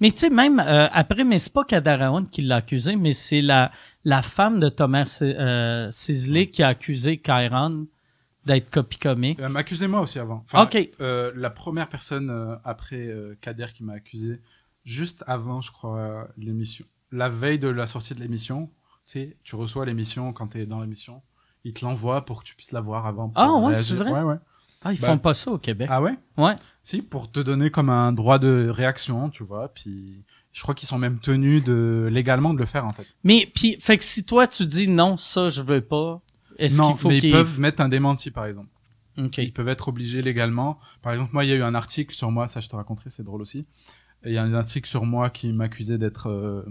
[0.00, 3.40] Mais tu sais, même euh, après, mais c'est pas Kadaraon qui l'a accusé, mais c'est
[3.40, 3.70] la,
[4.04, 7.86] la femme de Thomas euh, Sisley qui a accusé Kyron
[8.46, 9.40] d'être copie comique.
[9.40, 10.44] Euh, M'accusez-moi aussi avant.
[10.46, 10.90] Enfin, Ok.
[11.00, 14.40] euh, la première personne euh, après euh, Kader qui m'a accusé,
[14.84, 18.70] juste avant, je crois, l'émission, la veille de la sortie de l'émission,
[19.06, 21.20] tu sais, tu reçois l'émission quand t'es dans l'émission,
[21.64, 23.30] ils te l'envoient pour que tu puisses la voir avant.
[23.34, 24.10] Ah ouais, c'est vrai?
[24.10, 24.36] Ouais, ouais.
[24.82, 25.88] Ah, ils Bah- font pas ça au Québec.
[25.92, 26.14] Ah ouais?
[26.38, 26.56] Ouais.
[26.80, 29.68] Si, pour te donner comme un droit de réaction, tu vois.
[29.68, 33.06] Puis je crois qu'ils sont même tenus de légalement de le faire en fait.
[33.24, 36.20] Mais puis, fait que si toi tu dis non, ça je veux pas,
[36.58, 38.68] est-ce qu'il faut mais ils peuvent mettre un démenti par exemple.
[39.18, 39.38] Ok.
[39.38, 40.78] Ils peuvent être obligés légalement.
[41.02, 43.10] Par exemple, moi, il y a eu un article sur moi, ça je te raconterai,
[43.10, 43.66] c'est drôle aussi.
[44.24, 46.62] Il y a un article sur moi qui m'accusait d'être euh,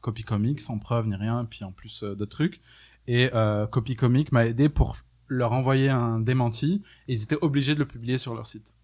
[0.00, 2.60] copy comic, sans preuve ni rien, puis en plus euh, d'autres trucs.
[3.06, 4.96] Et euh, copy comic m'a aidé pour
[5.28, 6.82] leur envoyer un démenti.
[7.06, 8.74] Et ils étaient obligés de le publier sur leur site.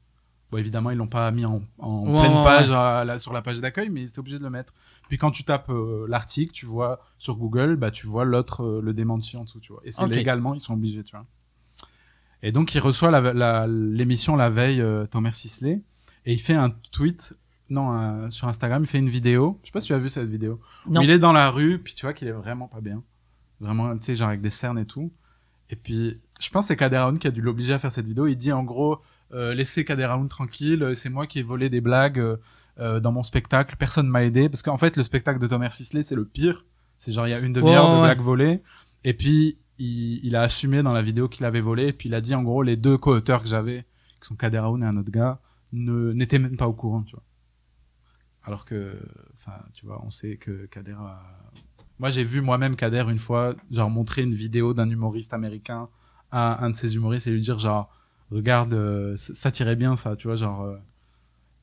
[0.53, 3.41] Bon, évidemment, ils l'ont pas mis en, en Ouais, pleine ouais, page à sur la
[3.43, 4.73] page d'accueil, mais ils étaient obligés de le mettre.
[5.09, 8.81] Puis quand tu tapes euh, l'article, tu vois sur Google, bah tu vois l'autre, euh,
[8.83, 9.81] le démenti en dessous, tu vois.
[9.85, 11.25] Et c'est légalement, ils sont obligés, tu vois.
[12.43, 15.81] Et donc il reçoit la- la- l'émission la, veille, euh, Thomas Sisley,
[16.27, 17.35] et il fait un tweet,
[17.71, 19.59] non, un- sur Instagram, il fait une vidéo.
[19.62, 20.61] Je sais pas si tu as vu cette vidéo.
[20.87, 23.03] où il est dans la rue, puis tu vois qu'il est vraiment pas bien.
[23.61, 25.12] Vraiment, tu sais, genre avec des cernes et tout.
[25.71, 28.07] Et puis, je pense que c'est Kader Aoun qui a dû l'obliger à faire cette
[28.07, 28.27] vidéo.
[28.27, 29.01] Il dit en gros,
[29.33, 32.38] euh, laissez Kader Aoun tranquille, euh, c'est moi qui ai volé des blagues
[32.79, 34.49] euh, dans mon spectacle, personne m'a aidé.
[34.49, 36.64] Parce qu'en fait, le spectacle de Thomas Sisley, c'est le pire.
[36.99, 38.03] C'est genre, il y a une demi-heure de ouais.
[38.03, 38.62] blagues volées.
[39.05, 41.88] Et puis, il, il a assumé dans la vidéo qu'il avait volé.
[41.88, 43.85] Et puis, il a dit en gros, les deux co-auteurs que j'avais,
[44.21, 45.40] qui sont Kader Aoun et un autre gars,
[45.73, 47.25] ne- n'étaient même pas au courant, tu vois.
[48.45, 48.97] Alors que,
[49.35, 51.23] enfin, tu vois, on sait que Kader a...
[51.99, 55.88] Moi, j'ai vu moi-même Kader une fois, genre, montrer une vidéo d'un humoriste américain
[56.31, 57.90] à un de ses humoristes et lui dire, genre,
[58.35, 60.62] regarde, euh, ça tirait bien, ça, tu vois, genre...
[60.62, 60.77] euh,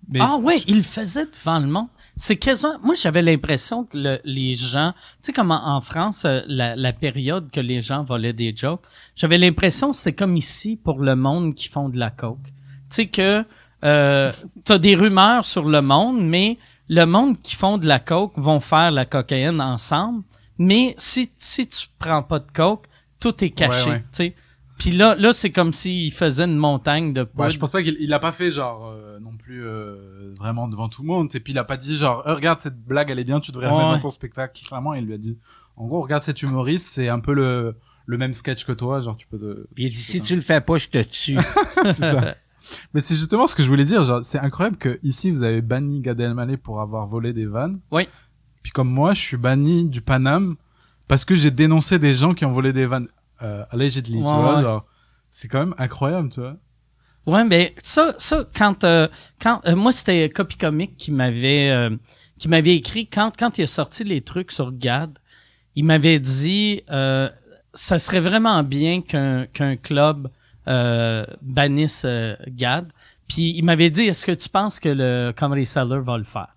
[0.08, 1.88] mais- ah ouais, il faisait devant le monde.
[2.16, 2.78] C'est quasiment.
[2.84, 6.76] Moi, j'avais l'impression que le- les gens, tu sais comme en, en France, euh, la,
[6.76, 8.82] la période que les gens volaient des jokes,
[9.16, 12.40] j'avais l'impression que c'était comme ici pour le monde qui font de la coke.
[12.44, 12.52] Tu
[12.90, 13.46] sais que
[13.86, 14.32] euh,
[14.66, 16.58] t'as des rumeurs sur le monde, mais
[16.90, 20.24] le monde qui font de la coke vont faire la cocaïne ensemble.
[20.58, 22.86] Mais si si tu prends pas de coke,
[23.22, 23.86] tout est caché.
[23.86, 24.00] Ouais, ouais.
[24.00, 24.36] Tu sais.
[24.80, 27.44] Puis là, là c'est comme s'il faisait une montagne de poudre.
[27.44, 30.68] Ouais, je pense pas qu'il il a pas fait genre euh, non plus euh, vraiment
[30.68, 31.30] devant tout le monde.
[31.36, 33.52] Et puis il a pas dit genre Euh, regarde cette blague elle est bien, tu
[33.52, 33.80] devrais la Ouais.
[33.84, 34.60] mettre dans ton spectacle.
[34.66, 35.38] Clairement, il lui a dit
[35.78, 39.16] en gros regarde cet humoriste, c'est un peu le le même sketch que toi, genre
[39.18, 39.68] tu peux te.
[39.76, 41.38] Puis il dit, si tu le fais pas, je te tue.
[41.86, 42.36] c'est ça.
[42.94, 44.04] Mais c'est justement ce que je voulais dire.
[44.04, 47.80] Genre, c'est incroyable que ici vous avez banni Gad Elmaleh pour avoir volé des vannes.
[47.92, 48.08] Oui.
[48.64, 50.56] Puis comme moi, je suis banni du Paname
[51.08, 53.10] parce que j'ai dénoncé des gens qui ont volé des vannes
[53.42, 54.18] euh, allegedly.
[54.18, 54.62] Ouais, tu vois, ouais.
[54.62, 54.86] genre,
[55.30, 56.58] c'est quand même incroyable, tu vois.
[57.26, 59.08] Ouais, mais ça, ça quand, euh,
[59.40, 61.96] quand euh, moi c'était Copy Comic qui m'avait euh,
[62.40, 65.20] qui m'avait écrit quand quand il a sorti les trucs sur Gad,
[65.76, 67.30] il m'avait dit euh,
[67.74, 70.30] ça serait vraiment bien qu'un qu'un club
[70.68, 72.06] euh, bannisse
[72.48, 72.92] Gad.
[73.28, 76.56] Puis il m'avait dit est-ce que tu penses que le Comedy Cellar va le faire?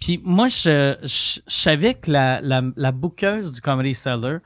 [0.00, 4.38] Puis moi je, je, je savais que la la, la bookeuse du Comedy Cellar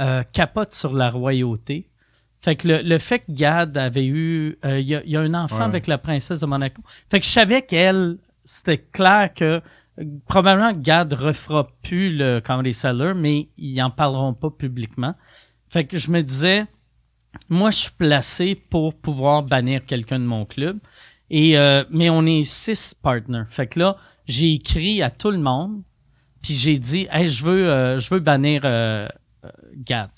[0.00, 1.88] euh, capote sur la royauté.
[2.40, 5.16] Fait que le, le fait que Gad avait eu, euh, il y, a, il y
[5.16, 5.62] a un enfant Ouais.
[5.64, 6.82] avec la princesse de Monaco.
[7.10, 9.60] Fait que je savais qu'elle, c'était clair que
[10.26, 15.14] probablement Gad refera plus le Comedy Cellar, mais ils en parleront pas publiquement.
[15.68, 16.66] Fait que je me disais,
[17.48, 20.78] moi je suis placé pour pouvoir bannir quelqu'un de mon club.
[21.30, 23.44] Et euh, mais on est six partners.
[23.48, 25.82] Fait que là, j'ai écrit à tout le monde,
[26.42, 29.08] puis j'ai dit, hey, je veux, euh, je veux bannir euh,
[29.74, 30.10] Gad.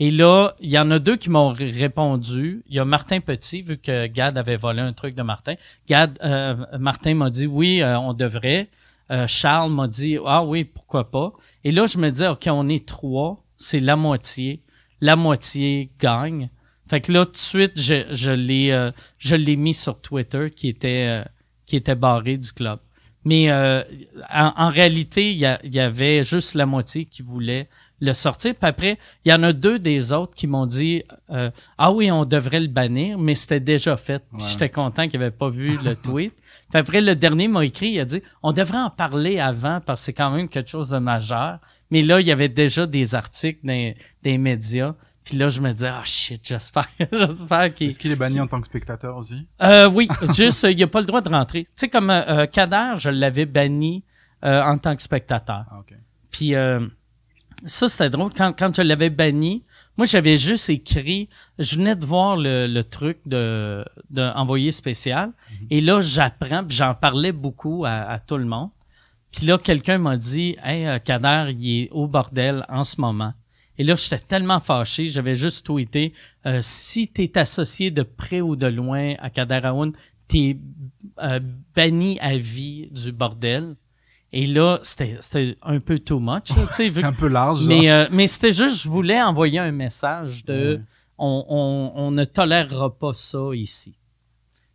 [0.00, 2.62] Et là, il y en a deux qui m'ont répondu.
[2.66, 5.56] Il y a Martin Petit, vu que Gad avait volé un truc de Martin.
[5.86, 8.70] Gad, euh, Martin m'a dit oui, euh, on devrait.
[9.10, 11.34] Euh, Charles m'a dit ah oui, pourquoi pas.
[11.64, 14.62] Et là, je me dis ok, on est trois, c'est la moitié.
[15.02, 16.48] La moitié gagne.
[16.88, 20.68] Fait que là, tout de suite, je, je l'ai, je l'ai mis sur Twitter, qui
[20.68, 21.22] était,
[21.66, 22.80] qui était barré du club.
[23.24, 27.68] Mais en, réalité, il y avait juste la moitié qui voulait
[28.00, 28.54] le sortir.
[28.54, 32.10] Puis après, il y en a deux des autres qui m'ont dit euh, Ah oui,
[32.10, 34.20] on devrait le bannir, mais c'était déjà fait.
[34.32, 34.48] Puis Ouais.
[34.50, 36.32] j'étais content qu'ils n'avaient pas vu le tweet.
[36.70, 40.00] Puis après, le dernier m'a écrit, il a dit On devrait en parler avant parce
[40.00, 41.58] que c'est quand même quelque chose de majeur.
[41.90, 44.94] Mais là, il y avait déjà des articles dans des médias.
[45.22, 47.88] Puis là, je me disais, ah shit, j'espère, j'espère qu'il.
[47.88, 49.46] Est-ce qu'il est banni en tant que spectateur aussi?
[49.62, 51.64] Euh, oui, juste, il a pas le droit de rentrer.
[51.64, 54.02] Tu sais, comme euh, euh, Kader, je l'avais banni
[54.44, 55.66] euh, en tant que spectateur.
[55.70, 55.94] Ah ok.
[56.32, 56.80] Puis euh,
[57.66, 58.32] ça, c'était drôle.
[58.34, 59.62] Quand, quand je l'avais banni,
[59.96, 65.32] moi, j'avais juste écrit, je venais de voir le, le truc de, de spécial.
[65.70, 68.70] Et là, j'apprends, puis j'en parlais beaucoup à, à tout le monde.
[69.32, 73.32] Puis là, quelqu'un m'a dit, hey, euh, Kader, il est au bordel en ce moment.
[73.78, 76.12] Et là, j'étais tellement fâché, j'avais juste tweeté,
[76.46, 79.92] euh, si t'es associé de près ou de loin à Kader Aoun,
[80.28, 80.58] t'es
[81.22, 81.40] euh,
[81.74, 83.76] banni à vie du bordel.
[84.32, 86.48] Et là, c'était c'était un peu too much.
[86.72, 87.64] C'est un peu large.
[87.66, 90.80] mais, euh, mais c'était juste, je voulais envoyer un message de Ouais.
[91.18, 93.94] on, on, on ne tolérera pas ça ici.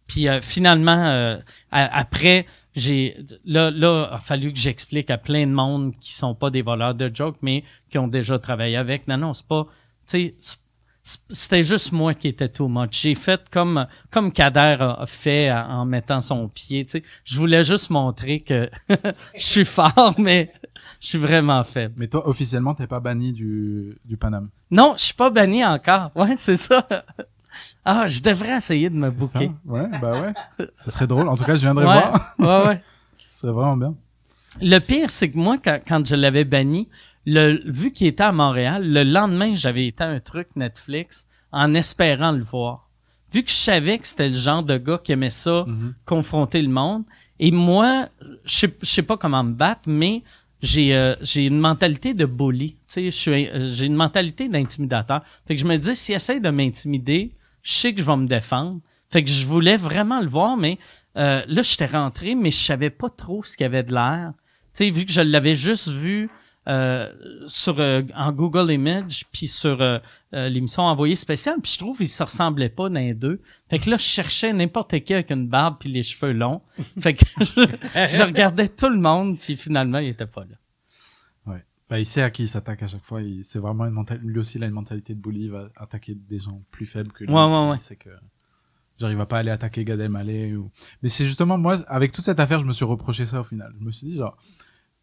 [0.07, 1.37] Puis euh, finalement, euh,
[1.71, 6.35] après, j'ai là, là, il a fallu que j'explique à plein de monde qui sont
[6.35, 9.07] pas des voleurs de jokes, mais qui ont déjà travaillé avec.
[9.07, 9.65] Non, non, c'est pas.
[10.07, 10.57] Tu sais,
[11.29, 12.99] c'était juste moi qui étais too much.
[12.99, 16.83] J'ai fait comme comme Kader a fait en en mettant son pied.
[16.85, 20.51] Tu sais, je voulais juste montrer que je suis fort, mais
[20.99, 21.93] je suis vraiment faible.
[21.97, 24.49] Mais toi, officiellement, t'es pas banni du, du Paname?
[24.71, 26.11] Non, je suis pas banni encore.
[26.15, 26.87] Ouais, c'est ça.
[27.85, 30.33] Ah, je devrais essayer de me ça Ouais, bah ouais.
[30.75, 31.29] Ce serait drôle.
[31.29, 32.35] En tout cas, je viendrai Ouais, voir.
[32.39, 32.81] ouais, ouais.
[33.27, 33.95] Ce serait vraiment bien.
[34.61, 36.89] Le pire, c'est que moi, quand, quand je l'avais banni,
[37.25, 41.73] le, vu qu'il était à Montréal, le lendemain, j'avais été à un truc Netflix en
[41.73, 42.89] espérant le voir.
[43.33, 45.93] Vu que je savais que c'était le genre de gars qui aimait ça, Mhm.
[46.05, 47.03] confronter le monde.
[47.39, 48.07] Et moi,
[48.45, 50.23] je sais, je sais pas comment me battre, mais
[50.61, 52.75] j'ai euh, j'ai une mentalité de bully.
[52.87, 55.21] Tu sais, euh, j'ai une mentalité d'intimidateur.
[55.47, 58.27] Fait que je me dis s'il essaie de m'intimider, je sais que je vais me
[58.27, 58.79] défendre.
[59.09, 60.77] Fait que je voulais vraiment le voir, mais
[61.17, 64.31] euh, là j'étais rentré, mais je savais pas trop ce qu'il y avait de l'air.
[64.73, 66.29] Tu sais, vu que je l'avais juste vu
[67.47, 69.99] sur euh, en Google Image puis sur euh,
[70.33, 73.79] euh, l'émission envoyée spéciale puis je trouve qu'il se ressemblait pas dans les deux fait
[73.79, 76.61] que là je cherchais n'importe qui avec une barbe puis les cheveux longs
[76.99, 80.55] fait que je, je regardais tout le monde puis finalement il était pas là
[81.45, 81.63] Ouais.
[81.87, 83.21] Bah, il sait à qui il s'attaque à chaque fois.
[83.21, 84.27] Il- C'est vraiment une mentalité.
[84.27, 85.43] Lui aussi, il a une mentalité de bully.
[85.43, 87.31] Il va attaquer des gens plus faibles que lui.
[87.31, 87.77] Ouais, ouais, ouais.
[87.79, 88.09] C'est que.
[88.99, 90.71] Genre, il va pas aller attaquer Gad Elmaleh ou.
[91.03, 93.71] Mais c'est justement, moi, avec toute cette affaire, je me suis reproché ça au final.
[93.79, 94.35] Je me suis dit, genre,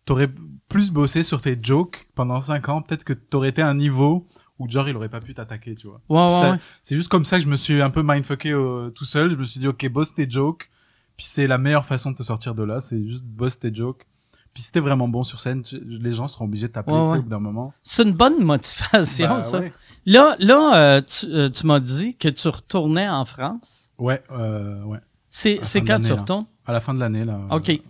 [0.04, 0.30] t'aurais
[0.68, 2.82] plus bossé sur tes jokes pendant 5 ans.
[2.82, 4.26] Peut-être que t'aurais été à un niveau
[4.58, 6.00] où, genre, il aurait pas pu t'attaquer, tu vois.
[6.08, 6.58] ouais ouais, ouais.
[6.82, 9.30] C'est juste comme ça que je me suis un peu mindfucké euh, tout seul.
[9.30, 10.70] Je me suis dit, ok, bosse tes jokes.
[11.16, 12.80] Puis c'est la meilleure façon de te sortir de là.
[12.80, 14.06] C'est juste bosse tes jokes.
[14.54, 17.02] Puis si t'es vraiment bon sur scène, tu- les gens seront obligés de t'appeler Ouais,
[17.02, 17.18] tu sais, ouais.
[17.20, 17.72] au bout d'un moment.
[17.82, 19.72] c'est une bonne motivation Bah, ça ouais.
[20.04, 23.92] Là, là euh, tu, euh, tu m'as dit que tu retournais en France.
[23.98, 24.98] Ouais, euh, ouais.
[25.30, 26.16] C'est fin quand tu là.
[26.16, 26.46] retournes?
[26.66, 27.40] À la fin de l'année, là.
[27.50, 27.80] euh, OK.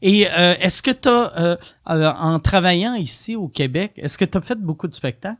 [0.00, 4.40] Et euh, est-ce que tu as, en travaillant ici au Québec, est-ce que tu as
[4.40, 5.38] fait beaucoup de spectacles?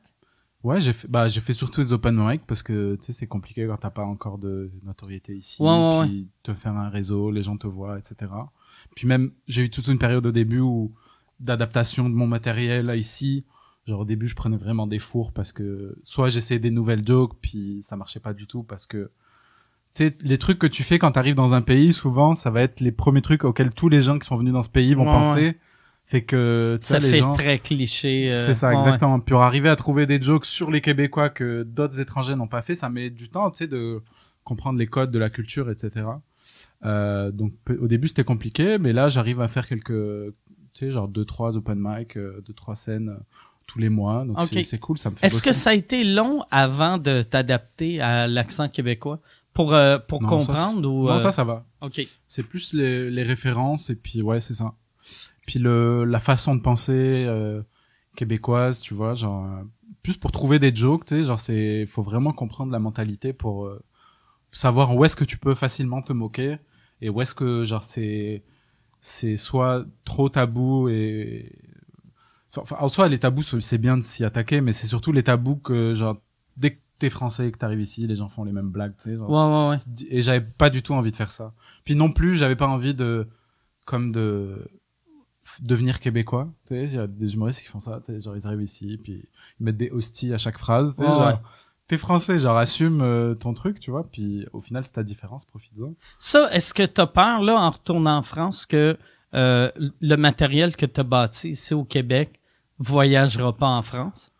[0.62, 3.26] Ouais, j'ai fait, bah, j'ai fait surtout des open mic parce que, tu sais, c'est
[3.26, 5.60] compliqué quand t'as pas encore de notoriété ici.
[5.60, 8.30] Ouais, ouais, puis te faire un réseau, les gens te voient, etc.
[8.94, 10.92] Puis même, j'ai eu toute une période au début où,
[11.40, 13.44] d'adaptation de mon matériel là, ici.
[13.88, 17.36] Genre, au début, je prenais vraiment des fours parce que, soit j'essayais des nouvelles jokes,
[17.40, 19.10] puis ça marchait pas du tout parce que,
[19.94, 22.80] sais, les trucs que tu fais quand t'arrives dans un pays, souvent, ça va être
[22.80, 25.10] les premiers trucs auxquels tous les gens qui sont venus dans ce pays vont Ouais,
[25.12, 25.58] penser.
[26.06, 27.32] Fait que, tu Ça les fait gens...
[27.32, 28.32] très cliché.
[28.32, 29.18] euh, C'est ça, ouais, exactement.
[29.20, 32.60] Puis pour arriver à trouver des jokes sur les Québécois que d'autres étrangers n'ont pas
[32.62, 34.02] fait, ça met du temps, tu sais, de
[34.44, 36.06] comprendre les codes de la culture, etc.
[36.84, 40.32] Euh, donc au début c'était compliqué, mais là j'arrive à faire quelques, tu
[40.72, 43.22] sais, genre deux trois open mic, euh, deux trois scènes euh,
[43.68, 44.24] tous les mois.
[44.24, 45.26] Donc c'est- cool, ça me fait.
[45.26, 49.20] Est-ce que ça a été long avant de t'adapter à l'accent québécois?
[49.54, 51.64] Pour, euh, pour Non, ça, comprendre ou Non, euh, ça ça va.
[51.80, 52.00] OK.
[52.26, 54.74] C'est plus les, les références et puis ouais c'est ça.
[55.46, 57.62] Puis le la façon de penser euh,
[58.16, 59.62] québécoise, tu vois, genre euh,
[60.02, 63.66] plus pour trouver des jokes, tu sais, genre c'est faut vraiment comprendre la mentalité pour
[63.66, 63.82] euh,
[64.50, 66.58] savoir où est-ce que tu peux facilement te moquer
[67.00, 68.42] et où est-ce que genre c'est
[69.00, 71.50] c'est soit trop tabou et
[72.56, 75.56] enfin en soi les tabous c'est bien de s'y attaquer mais c'est surtout les tabous
[75.56, 76.16] que genre
[76.56, 79.10] dès que t'es français et que t'arrives ici les gens font les mêmes blagues tu
[79.10, 80.06] sais genre, Ouais, ouais, ouais.
[80.16, 81.52] et j'avais pas du tout envie de faire ça.
[81.84, 83.26] Puis non plus, j'avais pas envie de
[83.86, 84.68] comme de
[85.60, 88.36] devenir québécois, tu sais, il y a des humoristes qui font ça, tu sais, genre
[88.36, 89.24] ils arrivent ici puis
[89.60, 91.38] ils mettent des hosties à chaque phrase, tu sais, Ouais, genre ouais.
[91.88, 95.44] t'es français, genre assume euh, ton truc, tu vois, puis au final c'est ta différence,
[95.44, 95.94] profite-en.
[96.20, 98.96] Ça, est-ce que tu as peur, là, en retournant en France, que
[99.34, 102.38] euh, le matériel que tu as bâti ici au Québec
[102.78, 104.31] voyagera pas en France?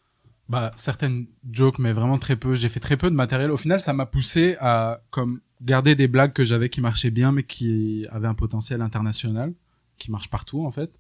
[0.53, 3.51] Bah certaines jokes mais vraiment très peu, j'ai fait très peu de matériel.
[3.51, 7.33] Au final, ça m'a poussé à comme garder des blagues que j'avais qui marchaient bien
[7.33, 9.55] mais qui avaient un potentiel international
[9.97, 10.91] qui marche partout en fait.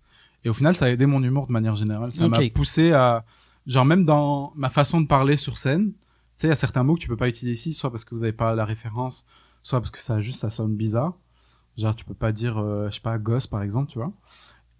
[0.46, 2.14] Et au final, ça a aidé mon humour de manière générale.
[2.14, 3.26] Ça m'a poussé à,
[3.66, 5.98] genre même dans ma façon de parler sur scène, tu
[6.38, 8.14] sais, il y a certains mots que tu peux pas utiliser ici, soit parce que
[8.14, 9.26] vous avez pas la référence,
[9.62, 11.12] soit parce que ça juste ça sonne bizarre.
[11.76, 14.14] Genre tu peux pas dire, euh, je sais pas, gosse par exemple, tu vois.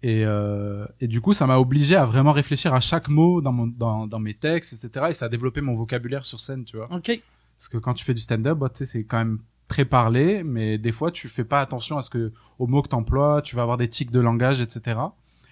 [0.03, 3.53] Et, euh, et du coup, ça m'a obligé à vraiment réfléchir à chaque mot dans,
[3.53, 5.07] mon, dans, dans mes textes, etc.
[5.09, 6.93] Et ça a développé mon vocabulaire sur scène, tu vois.
[6.93, 7.21] OK.
[7.57, 9.39] Parce que quand tu fais du stand-up, bah, tu c'est quand même
[9.69, 12.89] très parlé, mais des fois, tu fais pas attention à ce que, aux mots que
[12.89, 14.99] t'emploies, tu vas avoir des tics de langage, etc.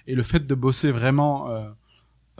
[0.06, 1.70] Et le fait de bosser vraiment euh,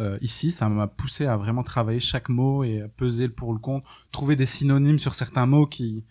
[0.02, 3.54] euh, ici, ça m'a poussé à vraiment travailler chaque mot et à peser le pour
[3.54, 6.04] le contre, trouver des synonymes sur certains mots qui,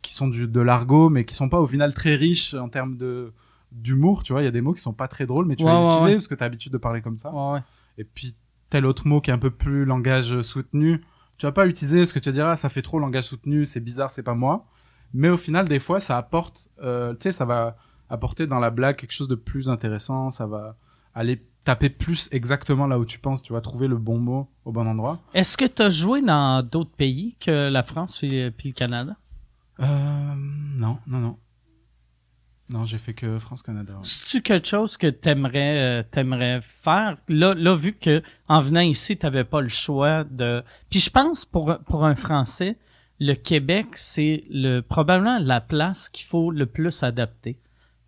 [0.00, 2.96] qui sont du, de l'argot, mais qui sont pas au final très riches en termes
[2.96, 3.32] de
[3.74, 4.40] d'humour, tu vois.
[4.42, 5.84] Il y a des mots qui sont pas très drôles, mais tu Ouais, vas les
[5.84, 6.14] ouais, utiliser ouais.
[6.16, 7.32] parce que tu as l'habitude de parler comme ça.
[7.98, 8.34] Et puis,
[8.70, 11.00] tel autre mot qui est un peu plus langage soutenu,
[11.36, 13.64] tu vas pas l'utiliser parce que tu vas dire, ah, ça fait trop langage soutenu,
[13.66, 14.66] c'est bizarre, c'est pas moi.
[15.12, 17.76] Mais au final, des fois, ça apporte, euh, tu sais, ça va
[18.08, 20.76] apporter dans la blague quelque chose de plus intéressant, ça va
[21.14, 24.72] aller taper plus exactement là où tu penses, tu vas trouver le bon mot au
[24.72, 25.20] bon endroit.
[25.32, 29.16] Est-ce que tu as joué dans d'autres pays que la France puis, puis le Canada?
[29.80, 31.38] Euh, non, non, non.
[32.70, 33.94] Non, j'ai fait que France-Canada.
[34.02, 37.18] C'est-tu quelque chose que t'aimerais euh, t'aimerais faire?
[37.28, 40.62] Là, là, vu que en venant ici, t'avais pas le choix de.
[40.90, 42.78] Puis je pense pour, pour un Français,
[43.20, 47.58] le Québec, c'est le probablement la place qu'il faut le plus adapter.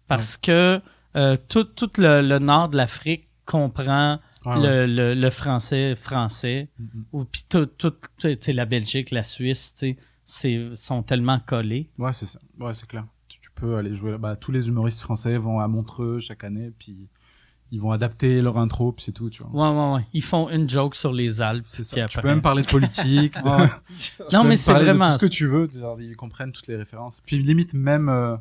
[0.09, 0.81] Parce que
[1.17, 4.87] euh, tout, tout le, le nord de l'Afrique comprend Ouais, ouais.
[4.87, 6.69] le, le, le français français.
[6.79, 7.05] Mhm.
[7.13, 7.93] Ou puis tout, tout,
[8.47, 9.75] la Belgique, la Suisse,
[10.25, 11.91] c'est sont tellement collés.
[11.99, 12.39] Ouais, c'est ça.
[12.61, 13.05] Ouais, c'est clair.
[13.57, 14.13] Peux aller jouer.
[14.13, 17.09] là- Bah, tous les humoristes français vont à Montreux chaque année, puis
[17.73, 19.51] ils vont adapter leur intro, puis c'est tout, tu vois.
[19.73, 20.07] Ouais, ouais, ouais.
[20.13, 21.65] Ils font une joke sur les Alpes.
[21.67, 21.97] C'est ça.
[21.97, 23.35] puis Tu après- peux même parler de politique.
[23.43, 24.27] de- Ouais, ouais.
[24.33, 25.69] Non, mais c'est parler de vraiment tout ce que tu veux.
[25.71, 27.21] Genre, ils comprennent toutes les références.
[27.25, 28.37] Puis limite même, euh,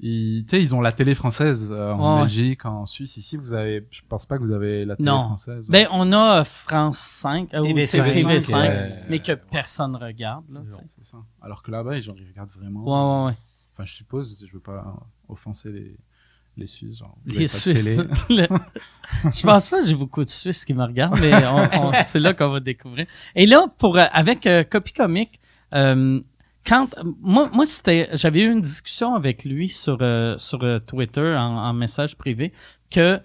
[0.00, 2.22] ils, tu sais, ils ont la télé française euh, en Ouais, ouais.
[2.22, 3.16] Belgique, en Suisse.
[3.16, 5.24] Ici, vous avez, je pense pas que vous avez la télé Non.
[5.26, 5.66] française.
[5.68, 10.44] Ben, on a euh, France 5, euh, ou TV5, TV5, euh, mais que personne regarde.
[10.50, 10.60] Là,
[11.02, 11.18] ça.
[11.42, 12.82] Alors que là-bas, ils regardent vraiment.
[12.84, 13.38] ouais, ouais, ouais.
[13.78, 14.92] Enfin, je suppose, je veux pas
[15.28, 15.96] offenser les,
[16.56, 16.98] les Suisses.
[16.98, 17.84] Genre, Les Suisses.
[17.84, 17.96] télé.
[18.28, 18.48] Le-
[19.32, 22.18] Je pense pas que j'ai beaucoup de Suisses qui me regardent, mais on- on- c'est
[22.18, 23.06] là qu'on va découvrir.
[23.36, 25.38] Et là, pour euh, avec euh, Copy Comic,
[25.74, 26.20] euh,
[26.66, 26.88] quand
[27.20, 31.56] moi, moi c'était, j'avais eu une discussion avec lui sur euh, sur euh, Twitter en,
[31.56, 32.52] en message privé
[32.90, 33.20] que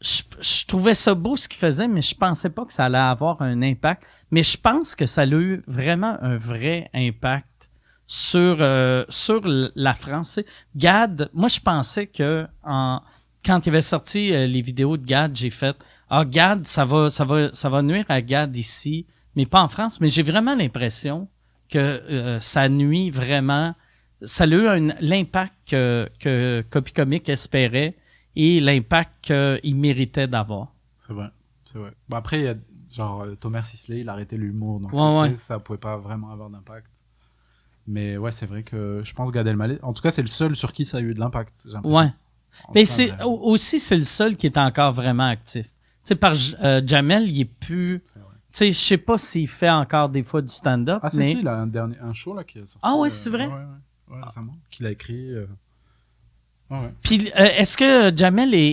[0.00, 2.96] je, je trouvais ça beau ce qu'il faisait, mais je pensais pas que ça allait
[2.98, 4.04] avoir un impact.
[4.30, 7.57] Mais je pense que ça a eu vraiment un vrai impact
[8.10, 10.40] sur euh, sur la France.
[10.74, 13.02] Gad, moi je pensais que en
[13.44, 15.76] quand il avait sorti euh, les vidéos de Gad, j'ai fait
[16.08, 19.68] ah Gad, ça va ça va ça va nuire à Gad ici, mais pas en
[19.68, 20.00] France.
[20.00, 21.28] Mais j'ai vraiment l'impression
[21.68, 23.74] que euh, ça nuit vraiment.
[24.22, 27.94] Ça a eu l'impact que, que Copy Comic espérait
[28.34, 29.26] et l'impact
[29.62, 30.72] qu'il méritait d'avoir.
[31.06, 31.28] C'est vrai,
[31.64, 31.92] c'est vrai.
[32.08, 32.54] Bon, après, il y a,
[32.90, 35.36] genre, Thomas Sisley, il a arrêté l'humour, donc Ouais, ouais.
[35.36, 36.90] ça pouvait pas vraiment avoir d'impact.
[37.90, 40.54] Mais ouais, c'est vrai que je pense Gad Elmaleh, en tout cas, c'est le seul
[40.54, 41.54] sur qui ça a eu de l'impact.
[41.84, 42.12] Ouais.
[42.66, 45.66] En Mais c'est de- au- aussi c'est le seul qui est encore vraiment actif.
[45.66, 45.72] Tu
[46.04, 48.02] sais par euh, Jamel, il est plus.
[48.12, 48.28] C'est vrai.
[48.52, 51.30] Tu sais, je sais pas s'il fait encore des fois du stand-up, Ah, si, mais
[51.30, 52.78] si, il a un, dernier, un show là qui est sorti.
[52.82, 53.46] Ah ouais, euh, c'est vrai?
[53.46, 55.32] Ouais, ouais, ouais, récemment, qu'il a écrit.
[55.32, 55.46] euh,
[56.70, 56.92] ouais.
[57.02, 58.68] Puis euh, est-ce que Jamel est,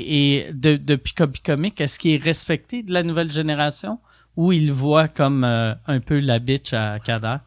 [0.47, 3.99] est de, depuis Copy Comic, est-ce qu'il est respecté de la nouvelle génération
[4.36, 7.38] ou il le voit comme euh, un peu la bitch à Kader?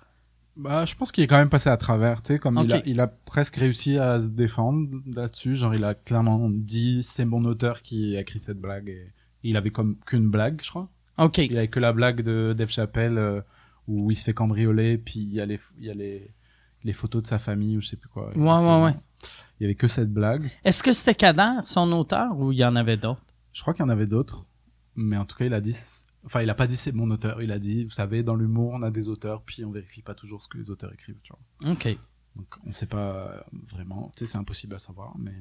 [0.58, 2.82] Bah, je pense qu'il est quand même passé à travers, tu sais, comme il, a,
[2.84, 5.54] il a presque réussi à se défendre là-dessus.
[5.54, 8.88] Genre, il a clairement dit c'est mon auteur qui a écrit cette blague.
[8.88, 9.12] Et
[9.44, 10.88] il avait comme qu'une blague, je crois.
[11.18, 11.38] OK.
[11.38, 13.40] Il avait que la blague de Dave Chappelle euh,
[13.86, 16.34] où il se fait cambrioler, puis il y a les, il y a les,
[16.82, 18.30] les photos de sa famille ou je sais plus quoi.
[18.36, 18.96] Ouais, ouais, ouais.
[19.58, 20.50] Il y avait que cette blague.
[20.64, 23.22] Est-ce que c'était Kader, son auteur, ou il y en avait d'autres?
[23.52, 24.44] Je crois qu'il y en avait d'autres,
[24.96, 25.76] mais en tout cas, il a dit,
[26.28, 27.42] enfin, il a pas dit c'est mon auteur.
[27.42, 30.14] Il a dit, vous savez, dans l'humour, on a des auteurs, puis on vérifie pas
[30.14, 31.72] toujours ce que les auteurs écrivent, tu vois.
[31.72, 31.88] OK.
[32.36, 34.10] Donc, on sait pas vraiment.
[34.16, 35.34] Tu sais, c'est impossible à savoir, mais.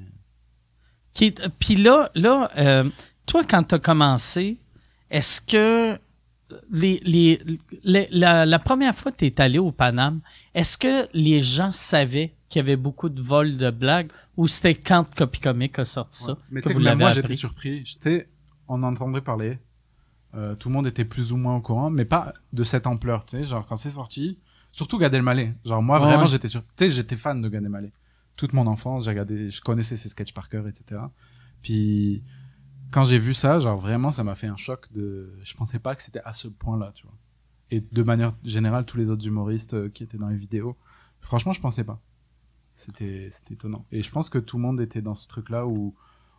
[1.14, 2.84] Qui est- Puis là, là euh,
[3.26, 4.58] toi, quand tu as commencé,
[5.10, 6.00] est-ce que
[6.72, 7.42] les, les,
[7.84, 10.22] les- la, la première fois que tu es allé au Paname,
[10.54, 14.76] est-ce que les gens savaient qu'il y avait beaucoup de vols de blagues ou c'était
[14.76, 16.38] quand Copy Comic a sorti ça.
[16.50, 17.84] Mais que vous l'avez moi, j'étais surpris.
[18.70, 19.60] On entendait parler.
[20.38, 23.26] Euh, tout le monde était plus ou moins au courant, mais pas de cette ampleur,
[23.26, 23.44] tu sais.
[23.44, 24.38] Genre, quand c'est sorti,
[24.72, 25.54] surtout Gad Elmaleh.
[25.66, 26.28] Genre, moi, vraiment, ouais.
[26.28, 26.62] j'étais sur...
[26.62, 27.92] Tu sais, j'étais fan de Gad Elmaleh.
[28.36, 31.02] Toute mon enfance, j'ai regardé, je connaissais ses sketchs par cœur, etc.
[31.64, 32.24] Puis,
[32.92, 35.34] quand j'ai vu ça, genre, vraiment, ça m'a fait un choc de...
[35.44, 37.18] Je pensais pas que c'était à ce point-là, tu vois.
[37.72, 40.78] Et de manière générale, tous les autres humoristes euh, qui étaient dans les vidéos,
[41.20, 42.00] franchement, je pensais pas.
[42.76, 43.86] C'était, c'était étonnant.
[43.92, 45.96] Et je pense que tout le monde était dans ce truc-là où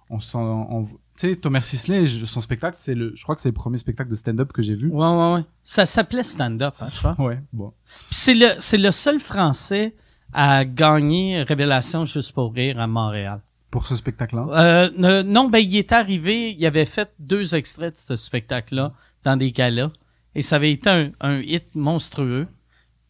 [0.09, 3.49] on sent, on- tu sais, Thomas Sisley, son spectacle, c'est le, je crois que c'est
[3.49, 4.89] le premier spectacle de stand-up que j'ai vu.
[4.91, 5.45] Ouais, ouais, ouais.
[5.63, 7.19] Ça s'appelait stand-up, hein, je pense.
[7.19, 7.73] Ouais, bon.
[8.11, 9.95] C'est le, c'est le seul Français
[10.33, 13.41] à gagner Révélation juste pour rire à Montréal.
[13.71, 14.91] Pour ce spectacle-là?
[14.97, 18.93] Euh, non, ben, il est arrivé, il avait fait deux extraits de ce spectacle-là
[19.25, 19.91] dans des galas.
[20.35, 22.47] Et ça avait été un, un hit monstrueux.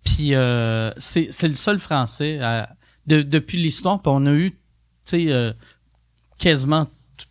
[0.04, 2.70] Puis euh, c'est c'est le seul français à-
[3.06, 4.00] de- depuis l'histoire.
[4.00, 4.56] Puis on a eu, tu
[5.04, 5.52] sais, euh,
[6.38, 6.86] quasiment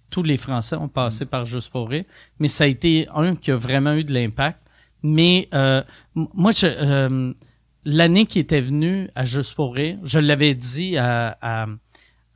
[0.09, 2.05] tous les Français ont passé par Juste pour rire.
[2.39, 4.59] Mais ça a été un qui a vraiment eu de l'impact.
[5.03, 5.83] Mais euh,
[6.15, 7.33] moi, je, euh,
[7.85, 11.67] l'année qui était venu à Juste pour rire, je l'avais dit à, à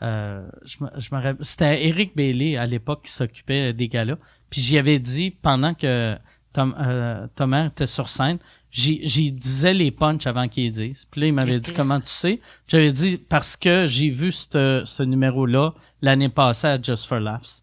[0.04, 4.18] euh, je me, je me rappelle- c'était Eric Bailey à l'époque qui s'occupait des gars-là.
[4.50, 6.18] Puis j'y avais dit pendant que
[6.54, 8.40] Tom, euh, Thomas était sur scène,
[8.72, 11.06] j'y j'y disais les punchs avant qu'il les dise.
[11.06, 12.42] Puis là, il m'avait dit comment tu sais?
[12.68, 17.61] J'avais dit parce que j'ai vu ce ce numéro-là l'année passée à Just for Laughs.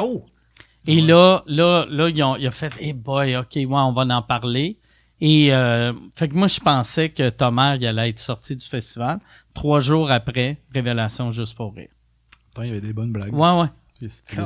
[0.00, 0.24] Oh!
[0.86, 4.02] Et là, là, là, ils ont, ils ont fait, hey boy, ok, ouais, on va
[4.02, 4.78] en parler.
[5.20, 9.20] Et euh, fait que moi, je pensais que Thomas, il allait être sorti du festival.
[9.52, 11.90] Trois jours après, Révélation juste pour rire.
[12.52, 13.34] Attends, il y avait des bonnes blagues.
[13.34, 13.68] Ouais, ouais.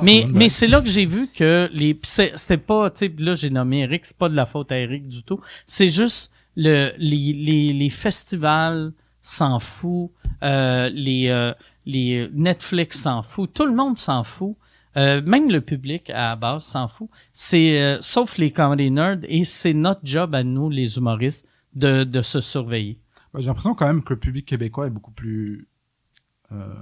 [0.03, 3.51] Mais, mais c'est là que j'ai vu que les, c'était pas, tu sais, là, j'ai
[3.51, 5.41] nommé Eric, c'est pas de la faute à Eric du tout.
[5.65, 10.11] C'est juste le, les, les, les festivals s'en fout,
[10.43, 11.53] euh, les, euh,
[11.87, 14.57] les Netflix s'en fout, tout le monde s'en fout.
[14.97, 17.09] Euh, même le public à la base s'en fout.
[17.33, 22.05] C'est euh, sauf les comedy nerds et c'est notre job à nous les humoristes de,
[22.05, 23.01] de se surveiller.
[23.33, 25.69] Ouais, J'ai l'impression quand même que le public québécois est beaucoup plus
[26.53, 26.75] euh,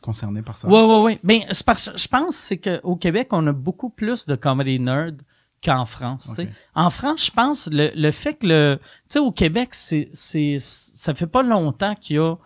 [0.00, 0.68] concerné par ça.
[0.68, 1.20] Ouais ouais ouais.
[1.22, 5.16] Mais parce je pense c'est que au Québec on a beaucoup plus de comedy nerds
[5.64, 6.40] qu'en France.
[6.74, 10.58] En France, je pense le, le fait que le tu sais au Québec c'est c'est
[10.60, 12.36] ça fait pas longtemps qu'il y a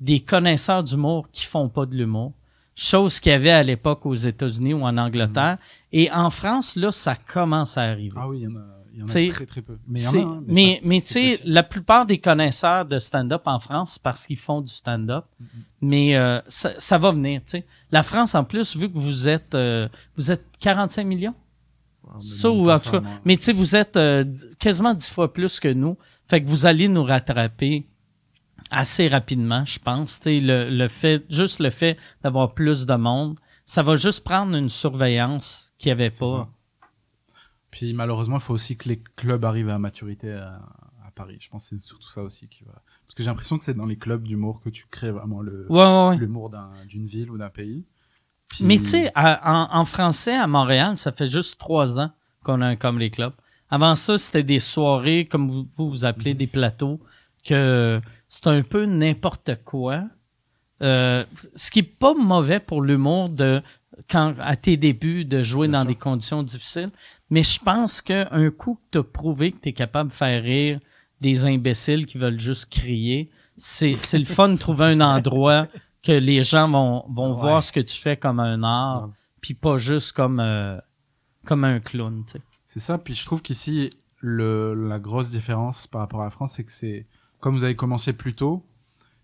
[0.00, 2.32] des connaisseurs d'humour qui font pas de l'humour.
[2.76, 5.58] Chose qu'il y avait à l'époque aux États-Unis ou en Angleterre.
[5.92, 8.14] Et en France, là, ça commence à arriver.
[8.16, 9.78] Ah oui, il y en a, il y en a T'sais, très très peu.
[9.86, 12.98] Mais il y en a, C'est- hein, mais, tu sais, la plupart des connaisseurs de
[12.98, 15.24] stand-up en France, c'est parce qu'ils font du stand-up.
[15.40, 15.46] Mm-hmm.
[15.82, 17.66] Mais euh, ça, ça va venir, tu sais.
[17.92, 21.34] La France, en plus, vu que vous êtes euh, vous êtes 45 millions,
[22.20, 24.24] ça ou en tout cas, mais tu sais, vous êtes euh,
[24.58, 25.96] quasiment 10 fois plus que nous.
[26.28, 27.86] Fait que vous allez nous rattraper
[28.70, 30.20] assez rapidement, je pense.
[30.24, 34.68] Le, le fait, juste le fait d'avoir plus de monde, ça va juste prendre une
[34.68, 36.26] surveillance qu'il n'y avait pas.
[36.26, 36.48] ça.
[37.70, 40.60] Puis malheureusement, il faut aussi que les clubs arrivent à maturité à,
[41.06, 41.38] à Paris.
[41.40, 42.72] Je pense que c'est surtout ça aussi qui va.
[43.06, 45.66] Parce que j'ai l'impression que c'est dans les clubs d'humour que tu crées vraiment le
[45.70, 47.84] Ouais, l'humour d'un- d'une ville ou d'un pays.
[48.48, 52.10] Puis- Mais tu sais, en, en français, à Montréal, ça fait juste trois ans
[52.44, 53.32] qu'on a un Comedy Club.
[53.70, 57.00] Avant ça, c'était des soirées, comme vous vous, vous appelez, des plateaux,
[57.44, 58.00] que
[58.36, 60.02] c'est un peu n'importe quoi.
[60.82, 61.24] Euh,
[61.54, 63.62] ce qui est pas mauvais pour l'humour de
[64.10, 65.88] quand à tes débuts de jouer Bien dans sûr.
[65.88, 66.90] des conditions difficiles,
[67.30, 70.42] mais je pense qu'un coup que tu as prouvé que tu es capable de faire
[70.42, 70.80] rire
[71.20, 75.68] des imbéciles qui veulent juste crier, c'est c'est le fun de trouver un endroit
[76.02, 77.40] que les gens vont, vont Ouais.
[77.40, 79.10] voir ce que tu fais comme un art,
[79.40, 80.76] puis pas juste comme, euh,
[81.46, 82.24] comme un clown.
[82.66, 82.98] C'est ça.
[82.98, 86.72] Puis je trouve qu'ici, le, la grosse différence par rapport à la France, c'est que
[86.72, 87.06] c'est,
[87.44, 88.64] comme vous avez commencé plus tôt,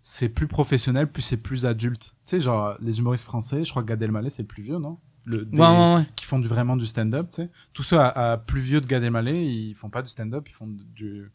[0.03, 2.15] c'est plus professionnel, plus c'est plus adulte.
[2.27, 4.77] Tu sais, genre, les humoristes français, je crois que Gad Elmaleh, c'est le plus vieux,
[4.79, 4.99] non?
[5.25, 6.07] Le, des- Ouais, ouais, ouais.
[6.17, 7.51] Qui font du, vraiment du stand-up, tu sais.
[7.73, 10.53] Tous ceux à, à plus vieux de Gad Elmaleh, ils font pas du stand-up, ils
[10.53, 11.33] font du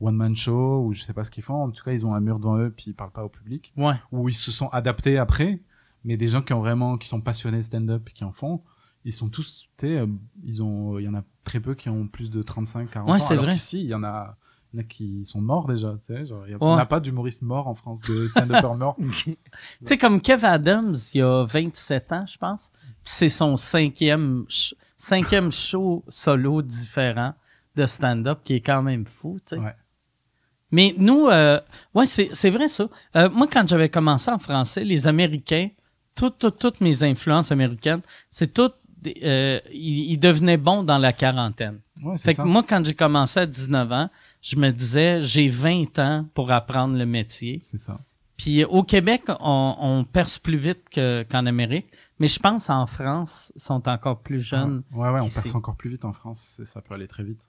[0.00, 1.62] one-man show, ou je sais pas ce qu'ils font.
[1.64, 3.72] En tout cas, ils ont un mur devant eux, puis ils parlent pas au public.
[3.78, 3.94] Ouais.
[4.12, 5.60] Ou ils se sont adaptés après.
[6.04, 8.62] Mais des gens qui ont vraiment, qui sont passionnés stand-up et qui en font,
[9.06, 10.06] ils sont tous, tu sais, euh,
[10.44, 13.14] ils ont, il y en a très peu qui ont plus de 35, 40 Ouais,
[13.16, 13.18] ans.
[13.18, 13.54] c'est alors vrai.
[13.54, 14.36] qu'ici, il y en a,
[14.76, 16.62] il y en a qui sont morts déjà, tu sais, genre, il y a- Ouais.
[16.62, 18.96] on n'a pas d'humoriste mort en France, de stand-upper mort.
[19.24, 19.36] Tu
[19.82, 22.70] sais, comme Kev Adams, il y a 27 ans, je pense.
[23.02, 24.44] C'est son cinquième,
[24.96, 27.34] cinquième show solo différent
[27.76, 29.60] de stand-up qui est quand même fou, tu sais.
[29.62, 29.74] Ouais.
[30.72, 31.60] Mais nous, euh,
[31.94, 32.88] ouais, c'est, vrai ça.
[33.16, 35.68] Euh, moi, quand j'avais commencé en français, les Américains,
[36.14, 38.00] toutes, mes influences américaines,
[38.30, 38.74] c'est toutes,
[39.22, 41.80] euh, ils, ils devenaient bons dans la quarantaine.
[42.02, 44.10] Ouais, Fait c'est que moi, quand j'ai commencé à 19 ans,
[44.42, 47.60] je me disais, j'ai 20 ans pour apprendre le métier.
[47.64, 47.98] C'est ça.
[48.36, 51.86] Puis au Québec, on, on perce plus vite que- qu'en Amérique,
[52.18, 54.82] mais je pense en France, ils sont encore plus jeunes.
[54.92, 57.40] Ouais, ouais, on perce encore plus vite en France, ça peut aller très vite.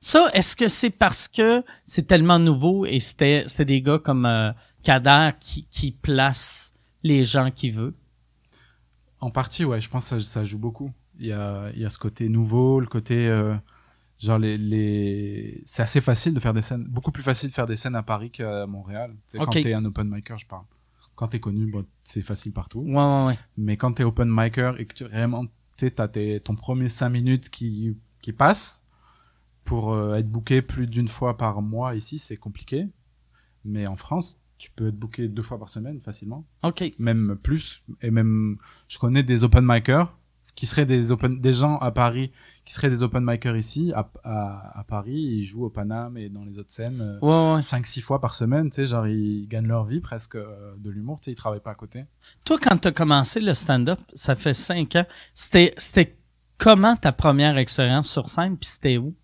[0.00, 4.26] Ça, est-ce que c'est parce que c'est tellement nouveau et c'était c'était des gars comme
[4.26, 4.52] euh,
[4.82, 7.94] Kader qui, qui placent les gens qu'il veut?
[9.20, 10.90] En partie, ouais, je pense que ça, ça joue beaucoup.
[11.18, 13.54] Il y a, il y a ce côté nouveau, le côté, euh,
[14.24, 17.66] genre les, les, c'est assez facile de faire des scènes, beaucoup plus facile de faire
[17.66, 19.14] des scènes à Paris qu'à Montréal.
[19.28, 19.46] Tu sais, Ok.
[19.46, 20.64] Quand t'es un open micer, je parle.
[21.14, 22.80] Quand t'es connu, bon, c'est facile partout.
[22.80, 23.38] Ouais, ouais, ouais.
[23.56, 25.44] Mais quand t'es open micer et que tu vraiment,
[25.76, 28.82] tu t'as tes, ton premier cinq minutes qui, qui passe
[29.64, 32.88] pour euh, être booké plus d'une fois par mois ici, c'est compliqué.
[33.64, 36.84] Mais en France, tu peux être booké deux fois par semaine facilement OK.
[36.98, 38.56] même plus et même
[38.88, 40.16] je connais des open micers
[40.54, 42.30] qui seraient des open des gens à Paris
[42.64, 46.28] qui seraient des open micers ici à, à, à Paris ils jouent au Paname et
[46.28, 47.62] dans les autres scènes euh, Ouais, ouais.
[47.62, 50.90] 5 6 fois par semaine tu sais genre ils gagnent leur vie presque euh, de
[50.90, 52.04] l'humour tu sais ils travaillent pas à côté
[52.44, 55.04] Toi, quand tu as commencé le stand-up, ça fait cinq ans,
[55.34, 56.16] c'était c'était
[56.56, 59.14] comment ta première expérience sur scène, puis c'était où?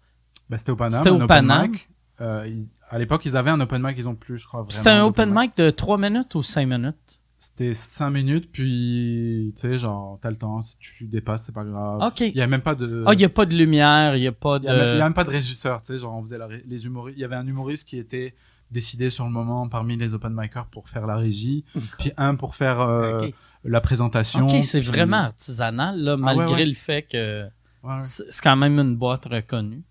[0.50, 1.70] bah, c'était au Paname C'était au Paname.
[1.72, 1.88] mic.
[2.20, 4.90] Euh, ils- à l'époque ils avaient un open mic ils ont plus je crois C'était
[4.90, 7.09] un open d'open mic de trois minutes ou cinq minutes?
[7.42, 11.64] C'était 5 minutes puis tu sais genre t'as le temps si tu dépasses c'est pas
[11.64, 12.20] grave OK.
[12.20, 14.26] il y a même pas de Ah, il n'y a pas de lumière, il n'y
[14.26, 15.02] a pas Il y, a même, il y a de...
[15.02, 17.16] même pas de régisseur, tu sais, genre on faisait la les humoristes.
[17.18, 18.34] Il y avait un humoriste qui était
[18.70, 21.64] décidé sur le moment parmi les open micers pour faire la régie,
[21.98, 23.26] puis un pour faire euh,
[23.64, 24.44] la présentation.
[24.46, 26.66] OK, c'est puis- vraiment artisanal, là, Ah, ouais, malgré ouais.
[26.66, 27.46] le fait que
[27.82, 29.82] Ouais, c'est quand même une boîte reconnue.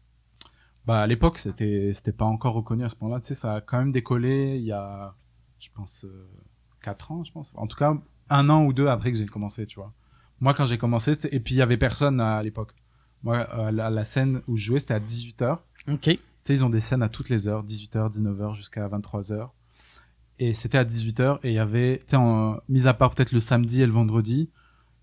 [0.86, 3.62] Bah à l'époque c'était c'était pas encore reconnu à ce moment-là, tu sais, ça a
[3.62, 5.16] quand même décollé il y a,
[5.60, 6.28] je pense, euh,
[6.82, 7.54] quatre ans, je pense.
[7.56, 7.96] En tout cas,
[8.30, 9.94] un an ou deux après que j'ai commencé, tu vois.
[10.40, 12.74] Moi quand j'ai commencé, et puis il y avait personne à l'époque.
[13.24, 15.58] Moi, euh, la, la scène où je jouais, c'était à 18h.
[15.90, 16.00] OK.
[16.02, 19.50] Tu sais, ils ont des scènes à toutes les heures, 18h, 19h jusqu'à 23h.
[20.40, 22.22] Et c'était à 18h et il y avait, tu sais,
[22.70, 24.50] mis à part peut-être le samedi et le vendredi,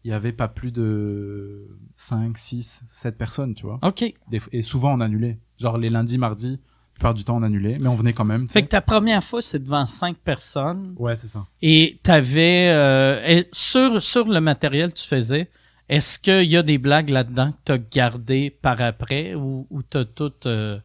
[0.02, 3.78] il y avait pas plus de 5, 6, 7 personnes, tu vois.
[3.82, 4.14] OK.
[4.30, 5.38] Des et souvent on annulait.
[5.58, 6.58] Genre les lundis, mardis,
[6.98, 8.46] plupart du temps on annulait, mais on venait quand même.
[8.46, 11.46] tu Fait que ta première fois, c'est devant cinq personnes Ouais, c'est ça.
[11.62, 12.68] et t'avais...
[12.70, 15.50] Euh, sur, sur le matériel que tu faisais,
[15.88, 20.04] est-ce qu'il y a des blagues là-dedans que t'as gardées par après ou, ou t'as
[20.04, 20.32] tout...
[20.46, 20.78] euh,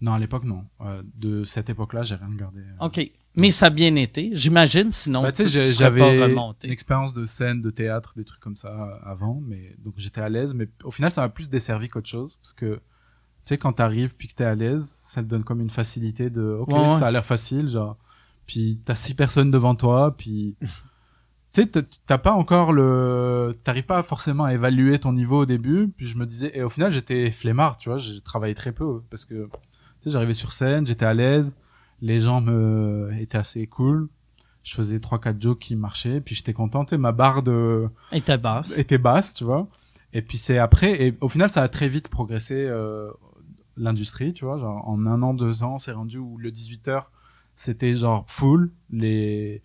[0.00, 0.64] Non, à l'époque, non.
[0.82, 2.60] Euh, de cette époque-là, j'ai rien regardé.
[2.60, 2.86] euh.
[2.86, 3.10] OK.
[3.38, 7.68] Mais ça a bien été, j'imagine, sinon Bah, tu j'avais une expérience de scène, de
[7.68, 10.54] théâtre, des trucs comme ça euh, avant, mais donc j'étais à l'aise.
[10.54, 12.80] Mais au final, ça m'a plus desservi qu'autre chose, parce que
[13.46, 16.28] tu sais, quand t'arrives puis que t'es à l'aise, ça te donne comme une facilité
[16.30, 16.88] de, ok, Ouais, ouais.
[16.98, 17.96] ça a l'air facile, genre.
[18.46, 20.56] Puis t'as six personnes devant toi, puis
[21.52, 21.66] tu sais,
[22.06, 25.88] t'as- pas encore le, t'arrives pas forcément à évaluer ton niveau au début.
[25.96, 29.00] Puis je me disais, et au final, j'étais flemmard, tu vois, j'ai travaillé très peu
[29.10, 29.50] parce que tu
[30.02, 31.56] sais, j'arrivais sur scène, j'étais à l'aise,
[32.02, 34.08] les gens me étaient assez cool.
[34.64, 36.84] Je faisais trois quatre jokes qui marchaient, puis j'étais content.
[36.86, 38.76] Sais, ma barre de Et ta basse.
[38.76, 39.68] était basse, tu vois.
[40.12, 43.08] Et puis c'est après, et au final, ça a très vite progressé euh,
[43.76, 44.58] l'industrie, tu vois.
[44.58, 47.04] Genre en un an, deux ans, c'est rendu où le 18 h
[47.56, 49.62] c'était genre full, les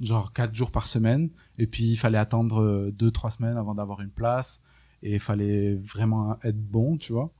[0.00, 1.30] genre quatre jours par semaine.
[1.58, 4.60] Et puis il fallait attendre euh, deux trois semaines avant d'avoir une place,
[5.02, 7.30] et il fallait vraiment être bon, tu vois.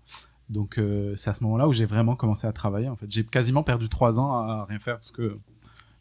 [0.51, 2.89] Donc euh, c'est à ce moment-là où j'ai vraiment commencé à travailler.
[2.89, 5.39] En fait, j'ai quasiment perdu trois ans à rien faire parce que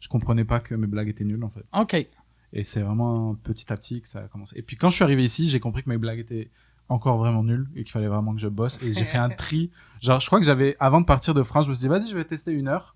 [0.00, 1.64] je comprenais pas que mes blagues étaient nulles en fait.
[1.72, 2.08] OK.
[2.52, 4.56] Et c'est vraiment petit à petit que ça a commencé.
[4.58, 6.50] Et puis quand je suis arrivé ici, j'ai compris que mes blagues étaient
[6.88, 8.82] encore vraiment nulles et qu'il fallait vraiment que je bosse.
[8.82, 9.70] Et j'ai fait un tri.
[10.00, 12.08] Genre, je crois que j'avais, avant de partir de France, je me suis dit, vas-y,
[12.08, 12.94] je vais tester une heure.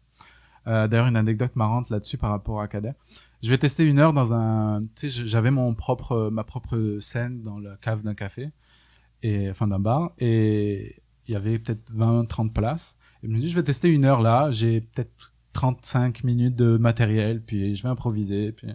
[0.66, 2.93] Euh, D'ailleurs, une anecdote marrante là-dessus par rapport à Kader.
[3.43, 7.41] Je vais tester une heure dans un, tu sais, j'avais mon propre, ma propre scène
[7.43, 8.51] dans la cave d'un café
[9.22, 12.97] et enfin d'un bar et il y avait peut-être 20, 30 places.
[13.22, 14.51] Et je me dis, je vais tester une heure là.
[14.51, 18.68] J'ai peut-être 35 minutes de matériel, puis je vais improviser, puis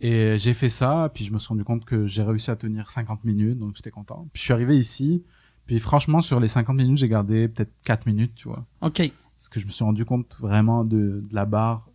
[0.00, 2.90] et j'ai fait ça, puis je me suis rendu compte que j'ai réussi à tenir
[2.90, 4.26] 50 minutes, donc j'étais content.
[4.32, 5.22] Puis je suis arrivé ici,
[5.66, 8.64] puis franchement, sur les 50 minutes, j'ai gardé peut-être 4 minutes, tu vois.
[8.80, 9.10] OK.
[9.38, 11.90] Parce que je me suis rendu compte vraiment de, de la barre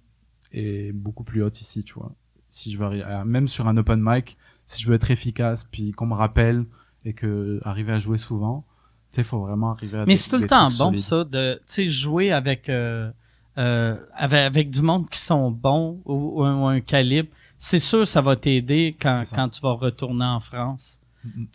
[0.52, 2.12] est beaucoup plus haute ici, tu vois.
[2.50, 5.92] Si je veux arriver, même sur un open mic, si je veux être efficace, puis
[5.92, 6.66] qu'on me rappelle
[7.04, 8.66] et que arriver à jouer souvent,
[9.12, 10.06] tu sais, faut vraiment arriver à.
[10.06, 11.00] Mais c'est tout le temps bon, solides.
[11.00, 13.12] ça, de tu sais, jouer avec, euh,
[13.58, 17.30] euh, avec, avec du monde qui sont bons ou, ou un, ou un calibre.
[17.58, 21.00] C'est sûr, ça va t'aider quand, tu vas retourner en France.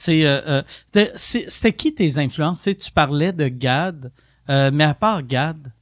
[0.08, 0.62] Euh,
[0.96, 2.62] euh, c'était qui tes influences?
[2.62, 4.10] Tu parlais de Gad,
[4.48, 5.72] euh, mais à part Gad,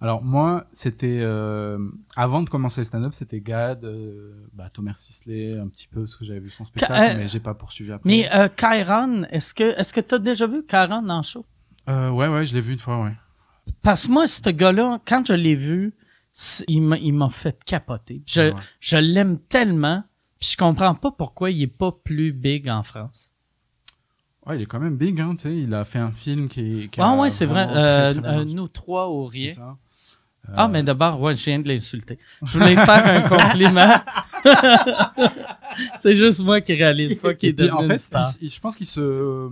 [0.00, 1.24] Alors moi, c'était
[2.14, 3.86] avant de commencer le stand-up, c'était Gad,
[4.52, 7.54] bah, Thomas Sisley, un petit peu parce que j'avais vu son spectacle, mais j'ai pas
[7.54, 8.08] poursuivi après.
[8.08, 11.44] mais Kyron, est-ce que est-ce que tu as déjà vu Kyron en show?
[11.86, 13.14] Ouais, ouais, je l'ai vu une fois, ouais.
[13.82, 15.94] Parce que moi, ce gars-là, quand je l'ai vu,
[16.68, 18.22] il m'a il m'a fait capoter.
[18.26, 18.54] Je, Ouais.
[18.80, 20.04] je l'aime tellement,
[20.38, 23.32] puis je comprends pas pourquoi il est pas plus big en France.
[24.46, 25.56] Ouais, il est quand même big, hein, tu sais.
[25.58, 26.88] Il a fait un film qui.
[26.90, 27.66] qui Ah ouais, c'est vrai.
[27.66, 29.52] très, Euh, très euh, nous trois au rien.
[30.56, 32.18] Ah, Euh, mais d'abord, ouais, je viens de l'insulter.
[32.42, 33.92] Je voulais faire un compliment.
[35.98, 38.26] c'est juste moi qui réalise pas qu'il est devenu en une fait, star.
[38.40, 39.50] il- il- je pense qu'il se.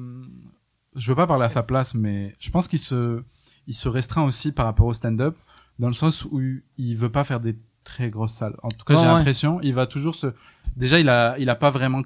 [0.95, 3.23] Je veux pas parler à sa place, mais je pense qu'il se,
[3.67, 5.37] il se restreint aussi par rapport au stand-up,
[5.79, 6.41] dans le sens où
[6.79, 8.57] il veut pas faire des très grosses salles.
[8.63, 9.07] En tout cas, j'ai ouais.
[9.07, 10.29] l'impression, il va toujours se.
[10.77, 12.03] Déjà, il a, il a pas vraiment,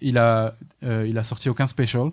[0.00, 2.10] il a, euh, il a sorti aucun special.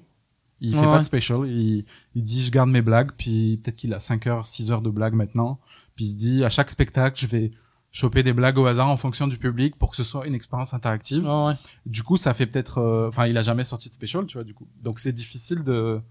[0.61, 1.47] Il fait Ouais, pas de special.
[1.47, 4.81] Il, il dit, je garde mes blagues, puis peut-être qu'il a 5 heures, 6 heures
[4.81, 5.59] de blagues maintenant.
[5.95, 7.51] Puis il se dit, à chaque spectacle, je vais
[7.91, 10.73] choper des blagues au hasard en fonction du public pour que ce soit une expérience
[10.73, 11.25] interactive.
[11.25, 11.53] Ouais.
[11.85, 14.43] Du coup, ça fait peut-être, euh, enfin, il a jamais sorti de special, tu vois,
[14.43, 14.67] du coup.
[14.81, 16.01] Donc c'est difficile de,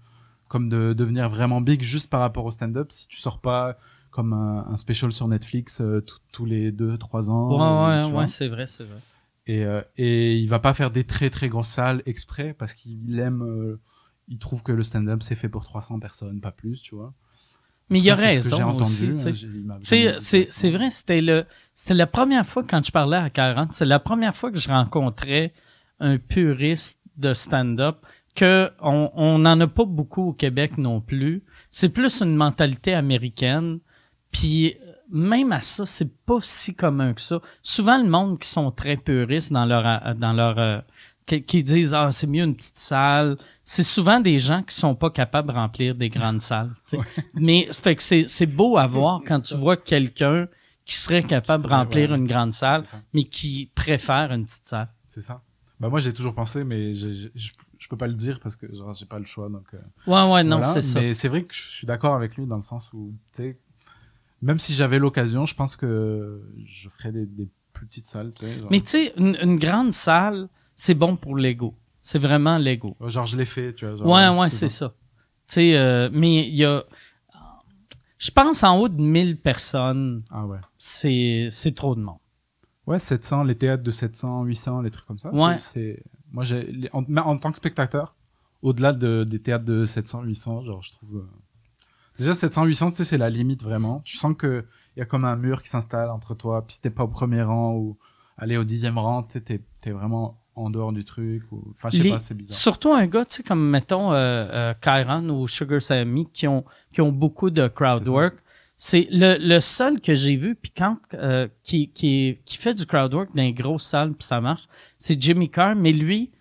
[0.47, 3.77] comme de devenir vraiment big juste par rapport au stand-up si tu sors pas
[4.15, 6.01] comme un, un special sur Netflix euh,
[6.31, 7.49] tous- les deux, trois ans.
[7.51, 8.99] Ouais, euh, ouais, ouais, c'est vrai, c'est vrai.
[9.47, 13.19] Et, euh, et il va pas faire des très très grosses salles exprès parce qu'il
[13.19, 13.77] aime,
[14.27, 17.13] il trouve que le stand-up c'est fait pour 300 personnes, pas plus, tu vois.
[17.89, 19.11] Mais il a que j'ai raison aussi,
[19.79, 21.45] c'est, vrai, c'était le,
[21.75, 24.69] c'était la première fois quand je parlais à 40, c'est la première fois que je
[24.69, 25.53] rencontrais
[25.99, 27.97] un puriste de stand-up
[28.35, 31.43] que on, on n'en a pas beaucoup au Québec non plus.
[31.69, 33.79] C'est plus une mentalité américaine.
[34.35, 34.75] Puis
[35.09, 37.39] même à ça, c'est pas si commun que ça.
[37.63, 40.79] Souvent, le monde qui sont très puristes dans leur, euh, dans leur, euh,
[41.25, 43.37] qui, disent ah c'est mieux une petite salle.
[43.63, 46.71] C'est souvent des gens qui sont pas capables de remplir des grandes salles.
[46.89, 47.03] tu sais.
[47.35, 50.47] Mais fait que c'est c'est beau à voir quand tu vois quelqu'un
[50.83, 52.17] qui serait capable de remplir ouais.
[52.17, 52.83] une grande salle,
[53.13, 54.89] mais qui préfère une petite salle.
[55.09, 55.41] C'est ça.
[55.79, 58.55] Bah moi j'ai toujours pensé, mais je, je, je, je peux pas le dire parce
[58.55, 59.65] que genre j'ai pas le choix, donc.
[59.73, 59.77] euh,
[60.07, 60.99] Ouais ouais non Voilà, c'est ça.
[60.99, 63.59] Mais c'est vrai que je suis d'accord avec lui dans le sens où, tu sais,
[64.45, 68.45] même si j'avais l'occasion, je pense que je ferais des, des plus petites salles, tu
[68.45, 68.59] sais.
[68.59, 71.73] Genre, Mais tu sais une, une grande salle c'est bon pour l'ego.
[72.01, 72.95] C'est vraiment l'ego.
[73.07, 73.95] genre, je l'ai fait, tu vois.
[73.95, 74.89] genre, Ouais, ouais, c'est ça.
[75.47, 76.83] Tu sais, euh, mais il y a,
[78.17, 80.59] je pense en haut de 1000 personnes, Ah ouais.
[80.77, 82.17] c'est, trop de monde.
[82.85, 85.31] Ouais, 700, les théâtres de 700, 800, les trucs comme ça.
[85.33, 85.57] Ouais.
[85.59, 88.15] c'est- moi, j'ai, en, tant que spectateur,
[88.61, 91.29] au-delà de, des théâtres de 700, 800, genre, je trouve, euh,
[92.17, 94.01] déjà 700, 800, tu sais, c'est la limite vraiment.
[94.05, 96.81] Tu sens que il y a comme un mur qui s'installe entre toi, puis si
[96.81, 97.97] t'es pas au premier rang ou
[98.37, 101.89] aller au dixième rang, tu sais, t'es, t'es vraiment en dehors du truc ou, enfin,
[101.91, 102.57] je sais Les- pas, c'est bizarre.
[102.57, 106.63] Surtout un gars, tu sais, comme mettons euh, euh, Kyron ou Sugar Sammy qui ont
[106.93, 108.35] qui ont beaucoup de crowd work.
[108.77, 112.85] C'est le, le seul que j'ai vu puis quand euh, qui qui qui fait du
[112.85, 114.63] crowd work dans les grosses salles puis ça marche,
[114.97, 115.75] c'est Jimmy Carr.
[115.75, 116.31] Mais lui,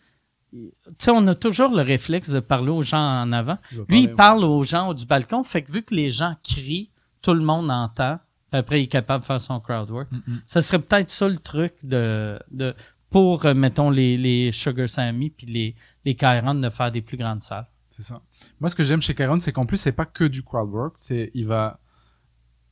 [0.55, 3.59] tu sais, on a toujours le réflexe de parler aux gens en avant.
[3.89, 5.43] Lui, il parle aux gens du balcon.
[5.43, 6.91] Fait que vu que les gens crient,
[7.23, 8.21] tout le monde entend.
[8.53, 10.09] Après, il est capable de faire son crowd work.
[10.47, 12.73] Ça serait peut-être ça le truc de, de
[13.11, 15.75] pour, euh, mettons, les, les Sugar Sammy puis les,
[16.05, 17.67] les Kyron de faire des plus grandes salles.
[17.91, 18.21] C'est ça.
[18.61, 20.95] Moi, ce que j'aime chez Karen, c'est qu'en plus, c'est pas que du crowd work.
[20.99, 21.79] C'est, il va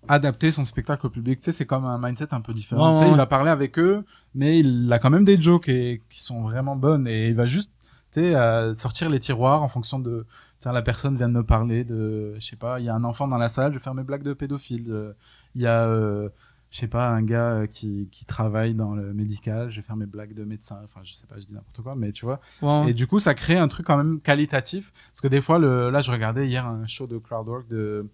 [0.09, 1.41] adapter son spectacle au public.
[1.41, 2.93] Tu sais, c'est comme un mindset un peu différent.
[2.93, 5.41] Ouais, tu sais, ouais, il va parler avec eux, mais il a quand même des
[5.41, 7.73] jokes et, qui sont vraiment bonnes et il va juste
[8.13, 10.27] Tu sais, euh, sortir les tiroirs en fonction de,
[10.59, 13.05] tiens, la personne vient de me parler de, je sais pas, il y a un
[13.05, 14.87] enfant dans la salle, je vais faire mes blagues de pédophile.
[14.91, 15.13] Euh,
[15.55, 16.29] Il y a, euh,
[16.71, 20.07] je sais pas, un gars qui, qui travaille dans le médical, je vais faire mes
[20.07, 20.81] blagues de médecin.
[20.85, 22.41] Enfin, je sais pas, je dis n'importe quoi, mais tu vois.
[22.63, 22.91] Ouais.
[22.91, 24.91] Et du coup, ça crée un truc quand même qualitatif.
[25.13, 28.09] Parce que des fois, le, là, je regardais hier un show de crowdwork de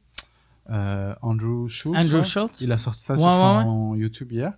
[0.71, 1.97] euh, Andrew Schultz.
[1.97, 2.23] Andrew ouais.
[2.23, 2.61] Schultz?
[2.61, 4.53] Il a sorti ça Ouais, sur ouais, son YouTube hier.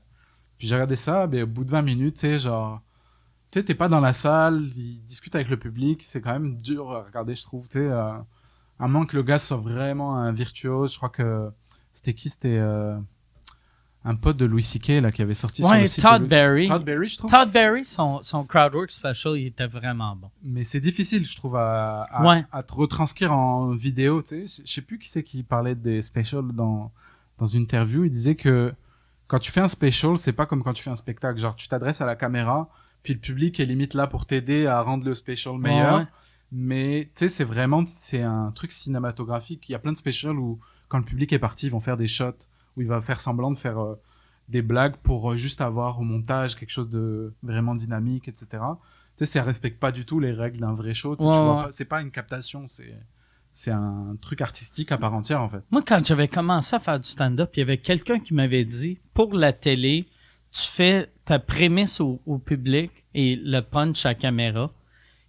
[0.58, 2.82] Puis j'ai regardé ça, mais au bout de 20 minutes, tu sais, genre,
[3.50, 6.56] tu sais, t'es pas dans la salle, il discute avec le public, c'est quand même
[6.60, 8.12] dur à regarder, je trouve, tu sais, euh,
[8.78, 10.92] à moins que le gars soit vraiment un virtuose.
[10.92, 11.50] Je crois que
[11.92, 12.98] c'était qui C'était euh,
[14.04, 15.02] un pote de Louis C.K.
[15.02, 16.66] là qui avait sorti sur Ouais, le site Todd Berry.
[16.68, 17.30] Todd Berry, je trouve.
[17.30, 20.30] Todd Berry, son, son crowdwork special, il était vraiment bon.
[20.42, 22.44] mais c'est difficile, je trouve, à, à, Ouais.
[22.50, 24.22] à te retranscrire en vidéo.
[24.22, 26.90] Tu sais, je sais plus qui c'est qui parlait des specials dans
[27.38, 28.04] dans une interview.
[28.04, 28.72] Il disait que
[29.26, 31.38] quand tu fais un special, c'est pas comme quand tu fais un spectacle.
[31.38, 32.68] Genre, tu t'adresses à la caméra,
[33.02, 35.98] puis le public est limite là pour t'aider à rendre le special meilleur.
[35.98, 36.06] Ouais.
[36.52, 39.68] Mais tu sais, c'est vraiment c'est un truc cinématographique.
[39.68, 41.96] Il y a plein de specials où quand le public est parti, ils vont faire
[41.96, 42.32] des shots
[42.76, 43.94] où il va faire semblant de faire euh,
[44.48, 48.46] des blagues pour euh, juste avoir au montage quelque chose de vraiment dynamique, etc.
[48.50, 48.56] Tu
[49.18, 51.14] sais, ça respecte pas du tout les règles d'un vrai show.
[51.16, 51.64] Tu sais, Ouais, tu vois ouais.
[51.64, 52.94] pas- C'est pas une captation, c'est
[53.52, 55.62] c'est un truc artistique à part entière en fait.
[55.72, 59.00] Moi, quand j'avais commencé à faire du stand-up, il y avait quelqu'un qui m'avait dit,
[59.12, 60.06] pour la télé,
[60.52, 64.70] tu fais ta prémisse au, au public et le punch à caméra.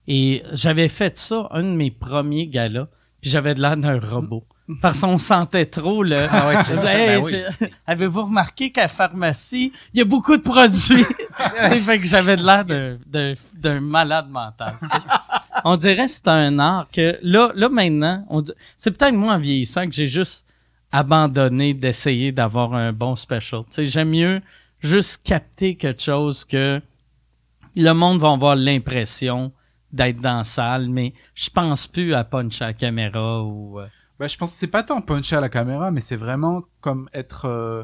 [0.08, 2.88] Et j'avais fait ça, un de mes premiers galas,
[3.22, 4.46] puis j'avais de l'air d'un robot.
[4.80, 6.28] Parce qu'on sentait trop le...
[6.30, 6.56] Ah ouais,
[6.88, 7.32] Hey, ben oui.
[7.62, 11.06] je- Avez-vous remarqué qu'à la pharmacie, il y a beaucoup de produits?
[11.80, 12.64] Fait que j'avais de l'air
[13.56, 14.76] d'un- malade mental.
[14.82, 14.94] tu sais.
[15.66, 18.44] On dirait que c'est un art que là, là maintenant, on
[18.78, 20.46] c'est peut-être moi en vieillissant que j'ai juste
[20.92, 23.62] abandonné d'essayer d'avoir un bon special.
[23.62, 24.42] Tu sais, j'aime mieux
[24.82, 26.82] juste capter quelque chose que
[27.76, 29.52] le monde va avoir l'impression
[29.92, 33.80] d'être dans la salle, mais je pense plus à puncher à la caméra ou...
[33.80, 33.88] euh,
[34.22, 37.10] Bah, je pense que c'est pas tant puncher à la caméra, mais c'est vraiment comme
[37.12, 37.84] être euh,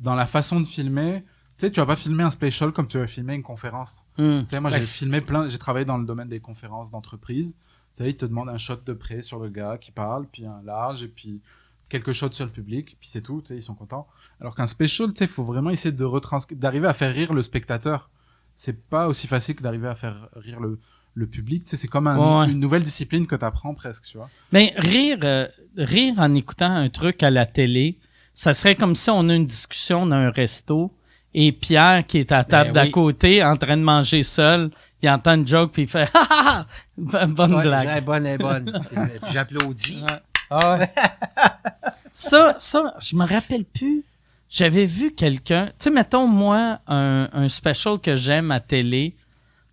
[0.00, 1.24] dans la façon de filmer.
[1.56, 4.04] Tu sais, tu vas pas filmer un special comme tu vas filmer une conférence.
[4.18, 7.56] Tu sais, moi, Ouais, j'ai filmé plein, j'ai travaillé dans le domaine des conférences d'entreprise.
[7.94, 10.44] Tu sais, ils te demandent un shot de près sur le gars qui parle, puis
[10.44, 11.40] un large, et puis
[11.88, 14.08] quelques shots sur le public, puis c'est tout, tu sais, ils sont contents.
[14.42, 18.10] Alors qu'un special, tu sais, faut vraiment essayer de d'arriver à faire rire le spectateur.
[18.54, 20.78] C'est pas aussi facile que d'arriver à faire rire le,
[21.18, 22.50] le public, tu sais, c'est comme un- Ouais.
[22.52, 24.28] une nouvelle discipline que t'apprends presque, tu vois.
[24.52, 27.98] Mais rire, euh, rire en écoutant un truc à la télé,
[28.32, 30.92] ça serait comme si on a une discussion dans un resto
[31.34, 32.90] et Pierre qui est à la table Ben d'à oui.
[32.92, 34.70] côté en train de manger seul,
[35.02, 36.66] il entend une joke puis il fait ha ha
[37.12, 37.88] ha bonne Ouais, blague.
[37.90, 38.80] Elle est bonne, elle est bonne.
[39.32, 40.04] J'applaudis.
[40.50, 40.88] Ah ouais.
[42.12, 44.04] ça, ça, je me rappelle plus.
[44.50, 49.14] J'avais vu quelqu'un, tu sais, mettons moi un, un special que j'aime à télé,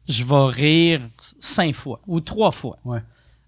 [0.08, 1.02] je vais rire
[1.40, 2.78] cinq fois ou trois fois.
[2.86, 3.02] Ouais.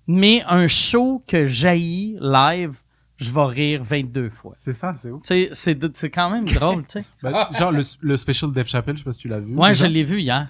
[0.07, 2.77] Mais un show que j'haïs live,
[3.17, 4.53] je vais rire 22 fois.
[4.57, 5.21] C'est ça, c'est ouf.
[5.23, 7.05] Tu sais, c'est c'est quand même drôle, tu sais.
[7.21, 9.53] Bah, genre le, le special Dave Chappelle, je sais pas si tu l'as vu.
[9.55, 10.47] Ouais, je l'ai vu hier.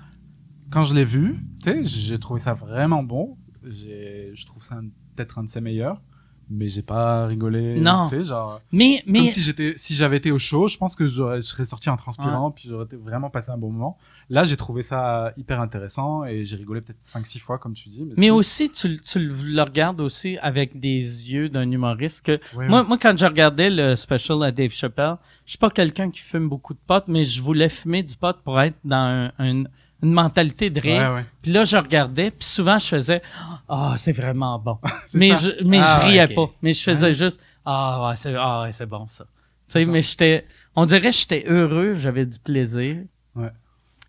[0.69, 3.37] Quand je l'ai vu, tu sais, j'ai trouvé ça vraiment bon.
[3.63, 4.79] J'ai, je trouve ça
[5.15, 6.01] peut-être un de ses meilleurs,
[6.49, 7.79] mais j'ai pas rigolé.
[7.79, 8.07] Non.
[8.09, 8.61] Tu sais, genre.
[8.71, 11.47] Mais mais Comme si j'étais, si j'avais été au show, je pense que j'aurais, je
[11.47, 13.97] serais sorti en transpirant, puis j'aurais vraiment passé un bon moment.
[14.29, 18.03] Là, j'ai trouvé ça hyper intéressant et j'ai rigolé peut-être 5-6 fois, comme tu dis.
[18.05, 20.99] Mais, mais aussi tu, tu le regardes aussi avec des
[21.31, 25.15] yeux d'un humoriste que Ouais, Moi, moi, quand je regardais le special à Dave Chappelle,
[25.45, 28.35] je suis pas quelqu'un qui fume beaucoup de pot, mais je voulais fumer du pot
[28.43, 29.63] pour être dans un- un-
[30.03, 31.09] une mentalité de rire.
[31.11, 31.25] Ouais, ouais.
[31.41, 33.21] Puis là, je regardais, puis souvent, je faisais
[33.69, 34.77] «Ah, c'est vraiment bon.»
[35.13, 35.49] Mais, ça.
[35.57, 36.35] je, mais Ah, je riais ok.
[36.35, 36.51] pas.
[36.61, 39.25] Mais je faisais juste «Ah, ouais, c'est ah, ouais, c'est bon, ça.»
[39.67, 40.45] Tu sais, mais j'étais...
[40.75, 42.97] On dirait que j'étais heureux, j'avais du plaisir.
[43.35, 43.51] Ouais.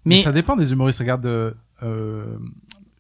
[0.05, 0.99] Mais, Mais ça dépend des humoristes.
[1.01, 2.37] Regarde euh, euh,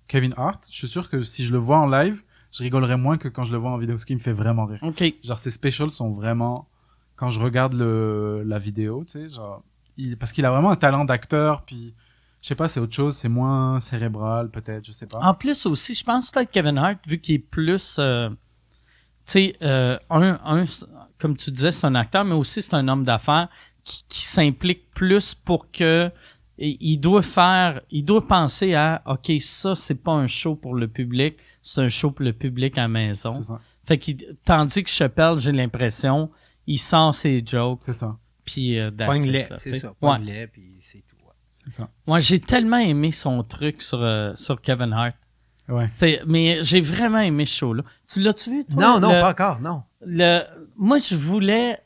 [0.08, 0.66] Kevin Hart.
[0.70, 3.44] Je suis sûr que si je le vois en live, je rigolerais moins que quand
[3.44, 4.78] je le vois en vidéo, parce qu'il me fait vraiment rire.
[4.82, 5.04] OK.
[5.22, 6.66] Genre, ses specials sont vraiment.
[7.16, 9.62] Quand je regarde le, la vidéo, tu sais, genre.
[9.96, 11.94] Il, parce qu'il a vraiment un talent d'acteur, puis.
[12.40, 15.18] Je sais pas, c'est autre chose, c'est moins cérébral, peut-être, je sais pas.
[15.20, 18.34] En plus aussi, je pense peut-être Kevin Hart, vu qu'il est plus, euh, tu
[19.26, 20.64] sais, euh, un, un,
[21.18, 23.48] comme tu disais, c'est un acteur, mais aussi c'est un homme d'affaires
[23.82, 26.10] qui, qui s'implique plus pour que
[26.60, 30.74] et il doit faire, il doit penser à, ok, ça c'est pas un show pour
[30.74, 33.40] le public, c'est un show pour le public à la maison.
[33.40, 33.60] C'est ça.
[33.86, 36.30] Fait qu'il, tandis que Chappelle, j'ai l'impression,
[36.66, 38.16] il sort ses jokes, C'est ça.
[38.44, 38.90] puis euh,
[39.58, 39.94] c'est ça.
[40.00, 40.78] Pogne-les, puis.
[40.82, 41.04] C'est
[41.70, 41.88] ça.
[42.06, 45.14] Moi, j'ai tellement aimé son truc sur, euh, sur Kevin Hart.
[45.68, 45.86] Ouais.
[46.26, 47.82] Mais j'ai vraiment aimé ce show-là.
[48.10, 48.82] Tu l'as-tu vu, toi?
[48.82, 49.82] Non, non, le- pas encore, non.
[50.00, 50.40] le,
[50.76, 51.78] moi, je voulais.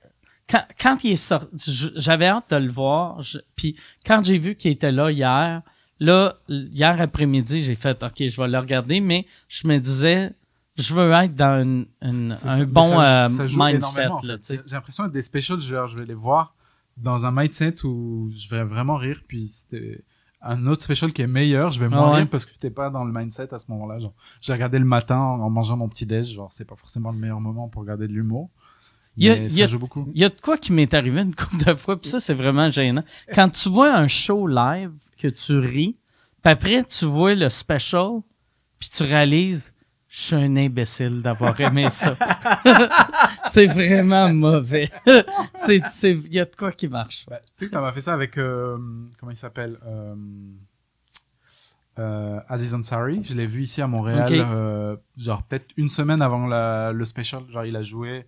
[0.49, 3.23] Quand, quand il est sorti, j'avais hâte de le voir.
[3.23, 3.77] je- Puis
[4.07, 5.63] quand j'ai vu qu'il était là hier,
[6.01, 10.33] Là, hier après-midi, j'ai fait, OK, je vais le regarder, mais je me disais,
[10.77, 14.07] je veux être dans une- une- un ça, bon ça- euh, ça mindset.
[14.09, 14.37] en fait.
[14.67, 16.57] J'ai l'impression que des specials, je vais les voir
[16.97, 20.03] dans un mindset où je vais vraiment rire, puis c'était
[20.43, 22.19] un autre special qui est meilleur, je vais moins Ah ouais.
[22.19, 23.99] rire parce que j'étais pas dans le mindset à ce moment-là.
[24.01, 27.19] Genre, j'ai regardé le matin en, mangeant mon petit déj, genre c'est pas forcément le
[27.19, 28.51] meilleur moment pour regarder de l'humour.
[29.17, 29.69] Il y a- y a-
[30.15, 32.71] y a de quoi qui m'est arrivé une couple de fois, puis ça, c'est vraiment
[32.71, 33.05] gênant.
[33.35, 35.97] Quand tu vois un show live, que tu ris,
[36.43, 38.21] puis après, tu vois le special,
[38.79, 39.73] puis tu réalises,
[40.15, 42.15] je suis un imbécile d'avoir aimé ça.
[43.49, 44.91] c'est vraiment mauvais.
[45.55, 47.25] c'est, c'est, il y a de quoi qui marche.
[47.31, 48.77] Bah, tu sais que ça m'a fait ça avec euh,
[49.19, 50.15] comment il s'appelle euh,
[51.99, 53.23] euh, Aziz Ansari.
[53.25, 54.33] Je l'ai vu ici à Montréal, Ok.
[54.33, 57.43] euh, genre peut-être une semaine avant la, le special.
[57.51, 58.27] Genre il a joué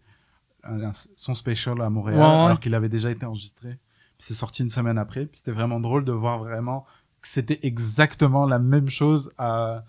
[0.63, 2.45] un- son special à Montréal Ouais, ouais.
[2.47, 3.71] alors qu'il avait déjà été enregistré.
[4.17, 5.27] Puis c'est sorti une semaine après.
[5.27, 6.87] Puis c'était vraiment drôle de voir vraiment
[7.21, 9.85] que c'était exactement la même chose à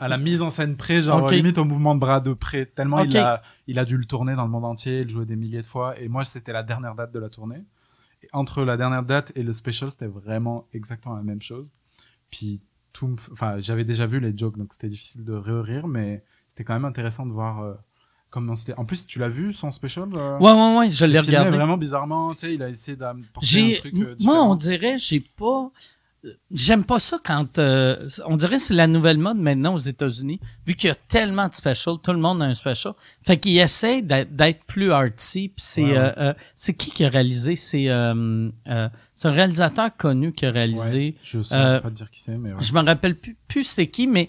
[0.00, 1.30] à la mise en scène près, genre Ok.
[1.32, 4.34] limite au mouvement de bras de près, tellement il, a, il a dû le tourner
[4.34, 5.98] dans le monde entier, le jouer des milliers de fois.
[6.00, 7.62] Et moi, c'était la dernière date de la tournée.
[8.22, 11.70] Et entre la dernière date et le special, c'était vraiment exactement la même chose.
[12.30, 12.60] Puis
[12.92, 16.74] tout, enfin, j'avais déjà vu les jokes, donc c'était difficile de rire, mais c'était quand
[16.74, 17.74] même intéressant de voir euh,
[18.30, 18.74] comment c'était.
[18.78, 21.50] En plus, tu l'as vu son special euh, Ouais, ouais, ouais, je l'ai regardé.
[21.56, 25.20] vraiment bizarrement, tu sais, il a essayé d'apporter un truc euh, moi, on dirait, j'ai
[25.20, 25.70] pas,
[26.50, 30.38] j'aime pas ça quand, euh, on dirait que c'est la nouvelle mode maintenant aux États-Unis,
[30.66, 32.92] vu qu'il y a tellement de specials, tout le monde a un special.
[33.22, 35.48] Fait qu'ils essaient d'être, plus artsy.
[35.48, 37.56] Puis c'est, Ouais, euh, euh, c'est qui qui a réalisé?
[37.56, 40.98] C'est, euh, euh, c'est un réalisateur connu qui a réalisé.
[40.98, 42.62] Ouais, je sais pas dire qui c'est, mais ouais.
[42.62, 44.28] Je me rappelle plus, plus c'est qui, mais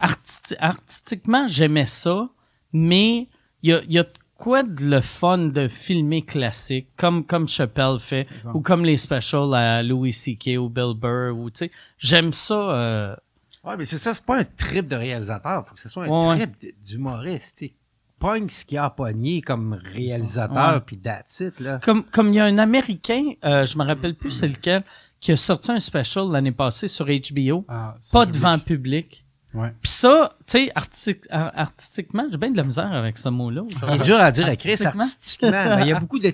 [0.00, 2.28] arti- artistiquement, j'aimais ça,
[2.72, 3.28] mais
[3.62, 4.04] il y a, y a
[4.38, 9.52] quoi de le fun de filmer classique, comme, comme Chappelle fait, ou comme les specials
[9.54, 10.56] à Louis C.K.
[10.58, 12.54] ou Bill Burr, ou tu sais, j'aime ça.
[12.54, 13.16] euh,
[13.64, 15.66] Ouais, mais c'est ça, c'est pas un trip de réalisateur.
[15.68, 17.56] Faut que ce soit un Ouais, trip d'humoriste.
[17.58, 17.72] tu sais.
[18.18, 21.78] Pogne ce qu'il a à pogner comme réalisateur, puis that's it, là.
[21.82, 24.82] comme comme il y a un Américain, euh, je me rappelle plus c'est lequel,
[25.20, 28.34] qui a sorti un special l'année passée sur HBO, Ah, pas public.
[28.40, 29.24] devant public.
[29.54, 29.72] Ouais.
[29.82, 33.62] Puis ça, tu sais, arti- ar- artistiquement, j'ai bien de la misère avec ce mot-là.
[33.88, 35.02] Il est dur à dire à Chris Artistiquement?
[35.04, 36.28] artistiquement, mais il y a beaucoup de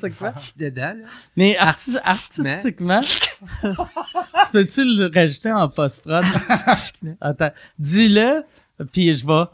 [0.59, 1.07] dedans, là.
[1.37, 2.51] Mais arti- Artistiquement.
[2.97, 3.01] artistiquement,
[3.63, 6.25] tu peux-tu le rajouter en post-prod?
[7.21, 8.43] Attends, dis-le,
[8.93, 9.45] puis je vais.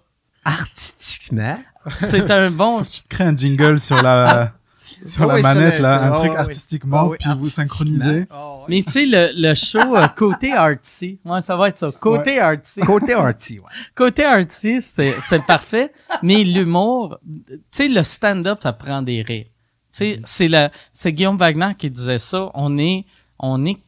[0.45, 1.59] Artistiquement?
[1.93, 2.83] C'est un bon...
[3.09, 6.37] Crée un jingle sur la sur la manette là, un truc oui.
[6.37, 8.20] artistiquement, oui, puis vous synchronisez.
[8.31, 8.64] Oui.
[8.68, 11.93] Mais tu sais, le, le show euh, côté artsy, ouais, ça va être ça.
[11.93, 12.81] Côté artsy.
[12.81, 13.66] Côté arty, ouais.
[13.95, 19.47] Côté artsy, c'était c'était parfait, mais l'humour, tu sais, le stand-up, ça prend des rires.
[19.93, 22.51] Tu sais, c'est la, c'est Guillaume Wagner qui disait ça.
[22.55, 23.05] On est,
[23.39, 23.81] on est, tu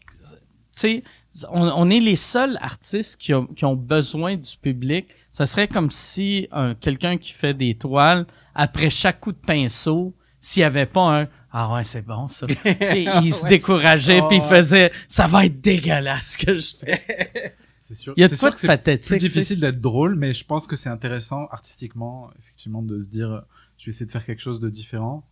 [0.74, 1.04] sais,
[1.50, 5.06] on, on est les seuls artistes qui ont, qui ont besoin du public.
[5.30, 10.12] Ça serait comme si un, quelqu'un qui fait des toiles, après chaque coup de pinceau,
[10.42, 12.46] s'il y avait pas un, ah ouais, c'est bon, ça.
[12.66, 13.48] Et il se Ouais.
[13.50, 17.54] décourageait, Oh, puis il faisait, ça va être dégueulasse ce que je fais.
[17.80, 18.14] C'est sûr.
[18.16, 19.04] Il y a c'est de quoi sûr de que c'est pathétique.
[19.08, 19.18] sais.
[19.18, 23.42] difficile d'être drôle, mais je pense que c'est intéressant artistiquement, effectivement, de se dire,
[23.76, 25.26] je vais essayer de faire quelque chose de différent.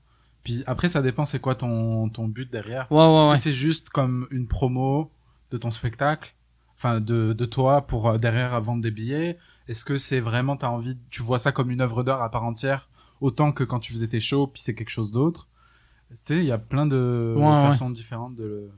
[0.45, 2.87] Puis après, ça dépend, c'est quoi ton, ton but derrière.
[2.93, 3.35] Ouais, ouais, Est-ce ouais.
[3.37, 5.11] que c'est juste comme une promo
[5.53, 6.35] de ton spectacle,
[6.77, 9.39] enfin de, de toi pour euh, derrière à vendre des billets?
[9.67, 12.45] Est-ce que c'est vraiment, t'as envie, tu vois ça comme une œuvre d'art à part
[12.45, 12.90] entière,
[13.21, 15.49] autant que quand tu faisais tes shows, puis c'est quelque chose d'autre
[16.11, 17.67] Tu sais, il y a plein de, Ouais, de ouais.
[17.71, 18.71] façons différentes de le,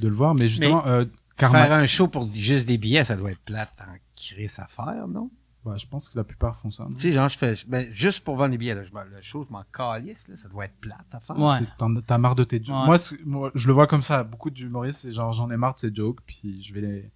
[0.00, 1.04] de le voir, mais justement, euh,
[1.36, 4.66] Faire Karma, un show pour juste des billets, ça doit être plate en Chris à
[4.66, 5.30] faire, non?
[5.64, 6.86] Ouais, je pense que la plupart font ça.
[6.96, 9.44] Tu sais, genre, je fais, ben, juste pour vendre des billets, là, je, le show,
[9.46, 11.38] je m'en calisse, là, ça doit être plate à faire.
[11.38, 11.58] Ouais.
[12.06, 12.74] T'as marre de tes jokes.
[12.74, 12.86] Ouais.
[12.86, 12.96] Moi,
[13.26, 14.22] moi, je le vois comme ça.
[14.24, 17.10] Beaucoup d'humoristes, c'est genre, j'en ai marre de ces jokes, puis je vais les,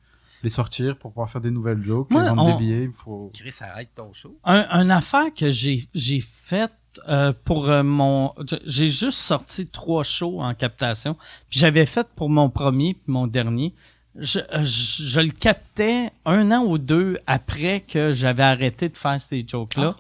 [0.45, 2.85] les sortir pour pouvoir faire des nouvelles jokes, Ouais, et vendre on- des billets.
[2.85, 3.31] Il faut.
[3.35, 4.39] Chris, arrête ton show.
[4.45, 6.73] un, un affaire que j'ai j'ai faite
[7.09, 8.33] euh, pour euh, mon
[8.67, 11.15] j'ai juste sorti trois shows en captation
[11.49, 13.75] puis j'avais fait pour mon premier puis mon dernier
[14.17, 18.97] je, euh, je, je le captais un an ou deux après que j'avais arrêté de
[18.97, 19.97] faire ces jokes là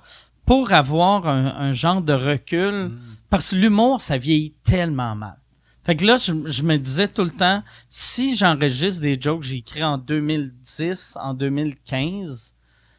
[0.47, 2.93] pour avoir un, un genre de recul
[3.29, 5.37] parce que l'humour ça vieillit tellement mal
[5.85, 9.47] fait que là, je, je me disais tout le temps, si j'enregistre des jokes que
[9.47, 12.55] j'ai écrits en 2010, en 2015,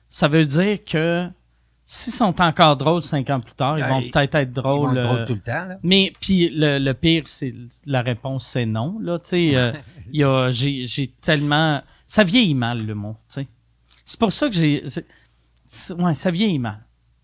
[0.07, 1.27] ça veut dire que
[1.87, 4.61] s'ils sont encore drôles cinq ans plus tard, ils Ah, vont peut-être être Ils vont
[4.61, 4.97] drôles.
[4.97, 5.77] être drôles euh, tout le temps, là.
[5.83, 7.53] mais puis le, le pire, c'est
[7.85, 8.97] la réponse, c'est non.
[8.99, 9.71] Là, tu sais, euh,
[10.11, 13.17] il y a, j'ai, j'ai tellement, ça vieillit mal l'humour.
[13.29, 13.47] Tu sais,
[14.03, 14.83] c'est pour ça que j'ai,
[15.97, 16.79] ouais, ça vieillit mal.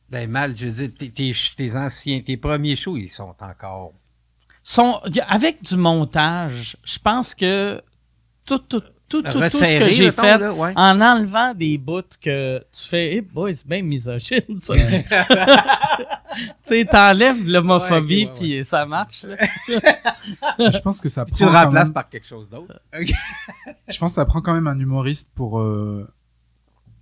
[0.09, 3.93] Ben, mal, je veux dire, tes, tes, tes anciens, tes premiers shows, ils sont encore.
[5.28, 7.82] Avec du montage, je pense que
[8.45, 10.72] tout, tout, tout, tout, tout ce que j'ai fait là, ouais.
[10.76, 14.74] en enlevant des bouts que tu fais, hey boy, c'est bien misogyne, ça.
[14.76, 14.82] tu
[16.63, 19.26] sais, t'enlèves l'homophobie, Ouais, ok, ouais, puis ça marche,
[19.67, 22.80] je pense que ça Puis tu le prend remplaces même- par quelque chose d'autre.
[22.93, 26.07] Je pense que ça prend quand même un humoriste pour euh,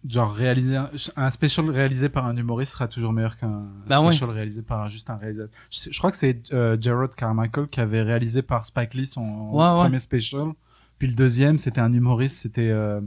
[0.09, 4.11] genre réaliser un, un special réalisé par un humoriste sera toujours meilleur qu'un ouais.
[4.11, 5.51] special réalisé par juste un réalisateur.
[5.69, 9.51] Je, je crois que c'est euh, Gerard Carmichael qui avait réalisé par Spike Lee son
[9.51, 9.79] Ouais, ouais.
[9.83, 10.53] premier special.
[10.97, 12.99] Puis le deuxième, c'était un humoriste, c'était euh,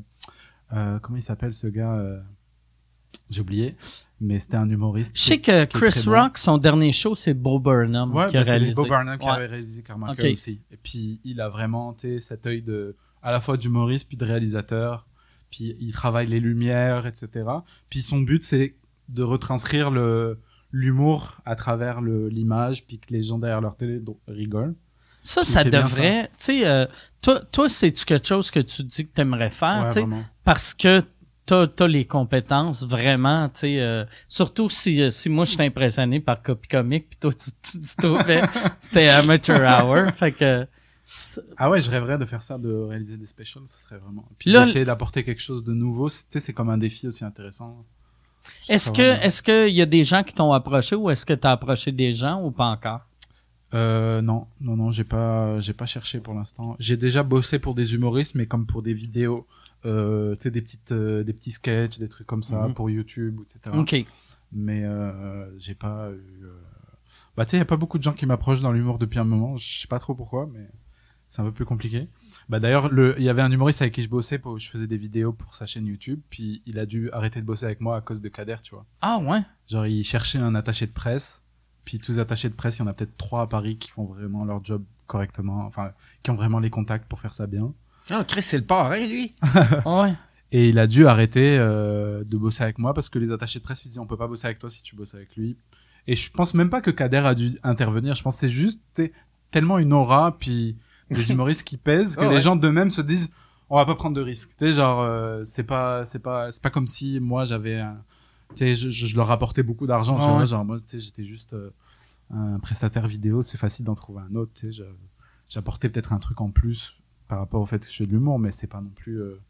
[0.73, 2.19] euh, comment il s'appelle ce gars euh,
[3.31, 3.77] J'ai oublié,
[4.21, 5.13] mais c'était un humoriste.
[5.15, 6.13] Je sais que Chris bon.
[6.13, 8.75] Rock, son dernier show, c'est Bo Burnham Ouais, qui a bah, réalisé.
[8.75, 9.33] Bob Burnham qui Ouais.
[9.33, 10.61] avait réalisé Carmichael aussi.
[10.71, 15.07] Et puis il a vraiment cet œil de à la fois d'humoriste puis de réalisateur.
[15.53, 17.29] Puis il travaille les lumières, etc.
[17.89, 18.75] Puis son but c'est
[19.09, 20.41] de retranscrire le
[20.73, 24.75] l'humour à travers le l'image puis que les gens derrière leur télé rigolent.
[25.23, 26.25] Ça, ça devrait.
[26.31, 26.87] Tu sais, euh,
[27.21, 30.25] toi, toi c'est-tu quelque chose que tu dis que faire, Ouais, tu sais, vraiment.
[30.43, 31.05] parce que
[31.47, 35.63] t'as as les compétences vraiment, tu sais, euh, surtout si, euh, si moi je suis
[35.63, 38.43] impressionné par Copy Comic, puis toi tu, tu, tu trouvais
[38.81, 40.67] c'était Amateur Hour, fait que
[41.57, 44.25] Ah ouais, je rêverais de faire ça, de réaliser des specials, ce serait vraiment.
[44.39, 47.07] Puis Là, d'essayer d'apporter quelque chose de nouveau, c'est- tu sais, c'est comme un défi
[47.07, 47.85] aussi intéressant.
[48.69, 51.35] Est-ce que vraiment- est-ce qu'il y a des gens qui t'ont approché ou est-ce que
[51.35, 53.01] t'as approché des gens ou pas encore?
[53.75, 56.77] Euh, non, non, non, j'ai pas, j'ai pas cherché pour l'instant.
[56.79, 59.47] J'ai déjà bossé pour des humoristes, mais comme pour des vidéos,
[59.87, 62.75] euh, tu sais, des petites, euh, des petits sketchs, des trucs comme ça Mhm.
[62.75, 63.75] pour YouTube, etc.
[63.77, 64.07] OK.
[64.53, 66.45] Mais euh, j'ai pas eu.
[67.37, 69.25] Bah, tu sais, y a pas beaucoup de gens qui m'approchent dans l'humour depuis un
[69.25, 69.57] moment.
[69.57, 70.69] Je sais pas trop pourquoi, mais
[71.33, 72.09] c'est un peu plus compliqué.
[72.51, 74.87] Bah d'ailleurs, le, il y avait un humoriste avec qui je bossais, pour, je faisais
[74.87, 77.97] des vidéos pour sa chaîne YouTube, puis il a dû arrêter de bosser avec moi
[77.97, 78.85] à cause de Kader, tu vois.
[79.01, 79.41] Ah ouais?
[79.67, 81.43] Genre, il cherchait un attaché de presse.
[81.87, 83.91] Puis tous les attachés de presse, il y en a peut-être trois à Paris qui
[83.91, 85.65] font vraiment leur job correctement.
[85.65, 87.73] Enfin, qui ont vraiment les contacts pour faire ça bien.
[88.11, 89.35] Ah, Chris, c'est le parrain, lui.
[89.87, 90.15] Ah ouais.
[90.51, 93.65] Et il a dû arrêter euh, de bosser avec moi parce que les attachés de
[93.65, 95.57] presse lui disaient on peut pas bosser avec toi si tu bosses avec lui.
[96.07, 98.15] Et je pense même pas que Kader a dû intervenir.
[98.15, 98.83] Je pense que c'est juste
[99.51, 100.77] tellement une aura puis
[101.15, 102.41] des humoristes qui pèsent que Oh, les ouais.
[102.41, 103.31] gens d'eux-mêmes se disent
[103.71, 104.51] on va pas prendre de risques.
[104.59, 108.03] Tu sais genre euh, c'est pas c'est pas c'est pas comme si moi j'avais un
[108.55, 110.17] tu sais je, leur apportais beaucoup d'argent.
[110.17, 110.47] tu Ouais, vois, ouais.
[110.47, 111.71] genre moi tu sais j'étais juste euh,
[112.31, 113.41] un prestataire vidéo.
[113.43, 114.53] C'est facile d'en trouver un autre.
[114.55, 114.83] Tu sais
[115.49, 116.97] j'apportais peut-être un truc en plus
[117.29, 119.21] par rapport au fait que je fais de l'humour, mais c'est pas non plus.
[119.21, 119.41] euh,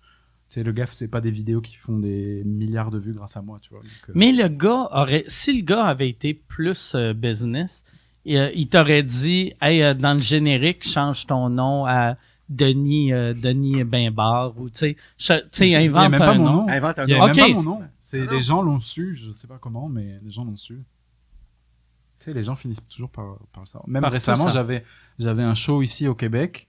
[0.48, 3.36] tu sais, le gars, c'est pas des vidéos qui font des milliards de vues grâce
[3.38, 3.80] à moi, tu vois.
[3.80, 7.84] donc, euh, Mais le gars aurait, si le gars avait été plus business,
[8.24, 12.16] il, euh, il t'aurait dit, hey, euh, dans le générique, change ton nom à
[12.48, 16.18] Denis, euh, Denis Bimbard ou tu sais, cha- tu sais, il y a invente même
[16.18, 16.68] pas un mon nom.
[16.68, 17.24] Invente un Il y a nom.
[17.26, 17.36] Ok.
[17.36, 17.82] même pas mon nom.
[18.00, 18.40] C'est des non.
[18.40, 20.82] gens l'ont su, je sais pas comment, mais les gens l'ont su.
[22.18, 23.88] Tu sais, les gens finissent toujours par, par le savoir.
[23.88, 24.84] Même Par récemment, j'avais
[25.18, 26.68] j'avais un show ici au Québec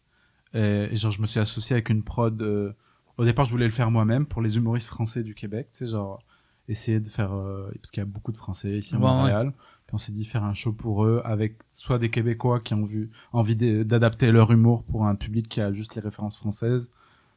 [0.53, 2.41] et, et genre je me suis associé avec une prod.
[2.41, 2.73] euh,
[3.17, 5.91] au départ, je voulais le faire moi-même pour les humoristes français du Québec, tu sais,
[5.91, 6.23] genre
[6.69, 9.51] essayer de faire euh, parce qu'il y a beaucoup de Français ici à Ouais, ouais.
[9.93, 13.11] On s'est dit faire un show pour eux avec soit des Québécois qui ont vu
[13.31, 16.91] envie d'adapter leur humour pour un public qui a juste les références françaises,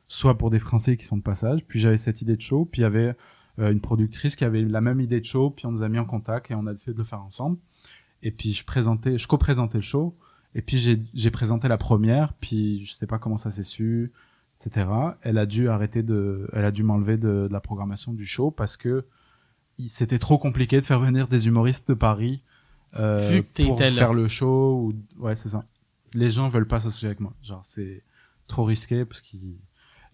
[0.08, 1.64] soit pour des Français qui sont de passage.
[1.66, 3.14] Puis j'avais cette idée de show, puis il y avait
[3.58, 5.98] euh, une productrice qui avait la même idée de show, puis on nous a mis
[5.98, 7.58] en contact et on a décidé de le faire ensemble.
[8.22, 10.16] Et puis je présentais, je co-présentais le show,
[10.54, 14.12] et puis j'ai présenté la première, puis je sais pas comment ça s'est su,
[14.58, 14.88] etc.
[15.20, 18.78] Elle a dû arrêter de, elle a dû m'enlever de, la programmation du show parce
[18.78, 19.04] que
[19.88, 22.42] c'était trop compliqué de faire venir des humoristes de Paris
[22.96, 23.18] euh,
[23.66, 24.80] pour faire le show.
[24.80, 24.94] Ou...
[25.22, 25.64] Ouais, c'est ça.
[26.14, 27.32] Les gens veulent pas s'associer avec moi.
[27.42, 28.02] Genre, c'est
[28.46, 29.56] trop risqué parce qu'il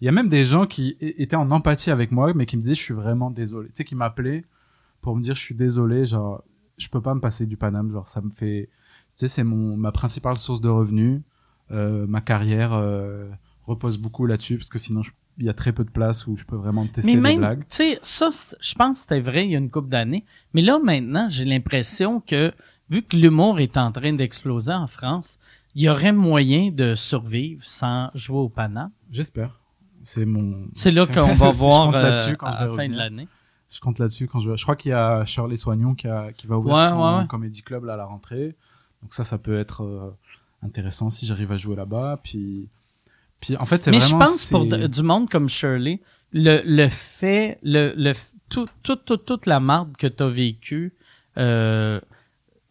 [0.01, 2.61] il y a même des gens qui étaient en empathie avec moi, mais qui me
[2.61, 3.69] disaient je suis vraiment désolé.
[3.69, 4.43] Tu sais, qui m'appelaient
[4.99, 6.43] pour me dire je suis désolé, genre
[6.77, 8.69] je peux pas me passer du Paname, genre ça me fait.
[9.11, 11.21] Tu sais, c'est mon ma principale source de revenus.
[11.71, 13.29] Euh, ma carrière euh,
[13.65, 16.35] repose beaucoup là-dessus parce que sinon je- il y a très peu de place où
[16.37, 17.59] je peux vraiment tester Mais des même, blagues.
[17.61, 18.29] tu sais, ça,
[18.59, 20.25] je pense que c'était vrai il y a une couple d'années.
[20.53, 22.53] Mais là, maintenant, j'ai l'impression que,
[22.89, 25.39] vu que l'humour est en train d'exploser en France,
[25.75, 28.91] il y aurait moyen de survivre sans jouer au Paname.
[29.11, 29.59] J'espère.
[30.03, 30.67] C'est mon.
[30.73, 33.27] C'est là qu'on va je voir compte euh, là-dessus quand à la fin de l'année.
[33.73, 34.57] Je compte là-dessus quand je vais.
[34.57, 37.19] Je crois qu'il y a Shirley Soignon qui, a, qui va ouvrir Ouais, son ouais,
[37.21, 37.27] ouais.
[37.27, 38.55] comedy club là, à la rentrée.
[39.01, 40.11] Donc ça, ça peut être euh,
[40.61, 42.19] intéressant si j'arrive à jouer là-bas.
[42.23, 42.67] Puis,
[43.45, 45.99] puis en fait, c'est Mais je pense pour de- du monde comme Shirley,
[46.31, 48.13] le, le fait, le, le,
[48.49, 50.93] tout, tout, tout- toute la marde que tu as vécue,
[51.37, 51.99] euh,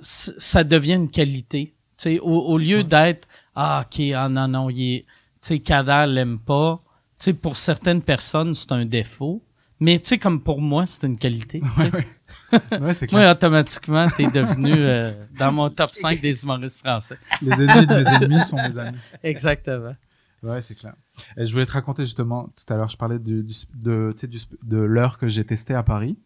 [0.01, 1.75] ça devient une qualité.
[1.99, 2.85] Tu sais, au, au lieu Ouais.
[2.85, 5.01] d'être Ah, ok, ah non, non, il est.
[5.43, 6.81] Tu sais, Kader l'aime pas.
[7.19, 9.43] Tu sais, pour certaines personnes, c'est un défaut.
[9.79, 11.61] Mais tu sais, comme pour moi, c'est une qualité.
[11.79, 12.07] Ouais, ouais.
[12.81, 13.21] Ouais, c'est clair.
[13.23, 17.19] Moi, automatiquement, t'es devenu euh, dans mon top 5 des humoristes français.
[17.43, 18.97] Les ennemis de mes ennemis sont mes amis.
[19.23, 19.95] Exactement.
[20.43, 20.95] Ouais, c'est clair.
[21.37, 24.21] Et je voulais te raconter justement, tout à l'heure, je parlais du, du- de, tu
[24.21, 26.17] sais, du, de l'heure que j'ai testé à Paris.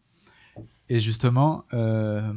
[0.89, 2.33] Et justement, euh,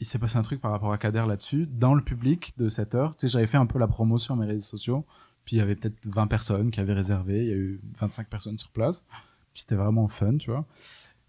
[0.00, 1.66] il s'est passé un truc par rapport à Kader là-dessus.
[1.70, 4.36] Dans le public de cette heure, tu sais, j'avais fait un peu la promotion sur
[4.36, 5.04] mes réseaux sociaux.
[5.44, 7.42] Puis il y avait peut-être 20 personnes qui avaient réservé.
[7.42, 9.04] Il y a eu 25 personnes sur place.
[9.52, 10.64] Puis c'était vraiment fun, tu vois.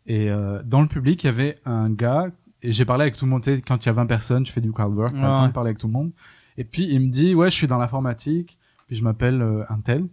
[0.07, 2.27] Et euh, dans le public, il y avait un gars.
[2.61, 3.43] Et j'ai parlé avec tout le monde.
[3.43, 4.71] Tu sais, quand il y a 20 personnes, tu fais du.
[4.71, 6.11] T'as le temps de parler avec tout le monde.
[6.57, 8.57] Et puis il me dit, ouais, je suis dans l'informatique.
[8.87, 10.05] Puis je m'appelle euh, un tel.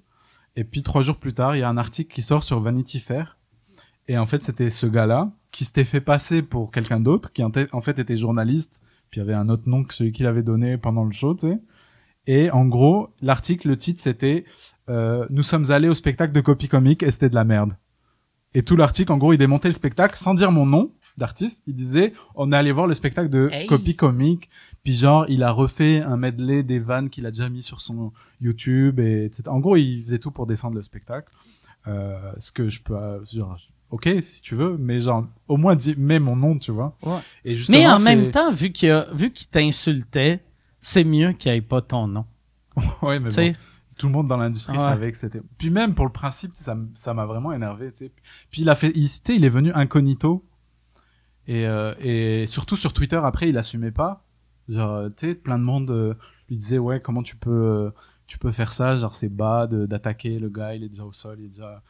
[0.57, 3.01] Et puis trois jours plus tard, il y a un article qui sort sur Vanity
[3.01, 3.39] Fair.
[4.09, 7.81] Et en fait, c'était ce gars-là qui s'était fait passer pour quelqu'un d'autre, qui en
[7.81, 8.81] fait était journaliste.
[9.11, 11.35] Puis il y avait un autre nom que celui qu'il avait donné pendant le show,
[11.35, 11.59] tu sais.
[12.27, 14.45] Et en gros, l'article, le titre, c'était
[14.89, 17.77] euh, Nous sommes allés au spectacle de copie comique et c'était de la merde.
[18.55, 21.62] Et tout l'article, en gros, il démontait le spectacle sans dire mon nom d'artiste.
[21.66, 23.66] Il disait On est allé voir le spectacle de Hey.
[23.66, 24.51] copie comique.
[24.85, 28.12] Puis genre, il a refait un medley des vannes qu'il a déjà mis sur son
[28.41, 28.99] YouTube.
[29.01, 29.45] Et etc.
[29.47, 31.33] En gros, il faisait tout pour descendre le spectacle.
[31.87, 32.97] Euh, ce que je peux...
[32.97, 33.59] euh, genre,
[33.91, 36.97] ok, si tu veux, mais genre, au moins, dis, mets mon nom, tu vois.
[37.05, 37.20] Ouais.
[37.45, 40.41] Et justement, Mais en même temps, vu qu'il a- vu qu'il t'insultait,
[40.80, 42.24] c'est mieux qu'il ait pas ton nom.
[43.03, 43.55] ouais, mais bon,
[43.99, 44.83] tout le monde dans l'industrie Ouais.
[44.83, 45.43] savait que c'était.
[45.59, 47.93] Puis même pour le principe, ça, ça m'a vraiment énervé.
[48.51, 50.45] Puis il a fait, il, il est venu incognito
[51.47, 54.24] et euh, et surtout sur Twitter après, il assumait pas.
[54.69, 56.15] Genre, euh, tu sais, plein de monde euh,
[56.49, 57.91] lui disait ouais, comment tu peux, euh,
[58.27, 61.13] tu peux faire ça Genre c'est bas de- d'attaquer le gars, il est déjà au
[61.13, 61.83] sol, il est déjà.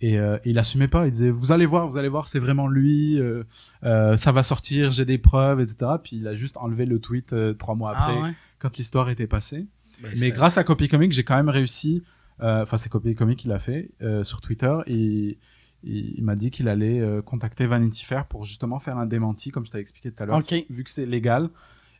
[0.00, 1.06] Et euh, il assumait pas.
[1.06, 3.20] Il disait vous allez voir, vous allez voir, c'est vraiment lui.
[3.20, 3.44] euh,
[3.84, 5.92] euh, ça va sortir, j'ai des preuves, etc.
[6.02, 8.32] Puis il a juste enlevé le tweet euh, trois mois après ah ouais.
[8.58, 9.66] quand l'histoire était passée.
[10.02, 12.02] Ben, Mais grâce à Copy Comic, j'ai quand même réussi.
[12.40, 14.76] euh, Enfin, c'est Copy Comic qui l'a fait euh, sur Twitter.
[14.88, 15.38] Et
[15.84, 19.64] il, il m'a dit qu'il allait contacter Vanity Fair pour justement faire un démenti, comme
[19.66, 20.36] je t'avais expliqué tout à l'heure.
[20.68, 21.48] Vu que c'est légal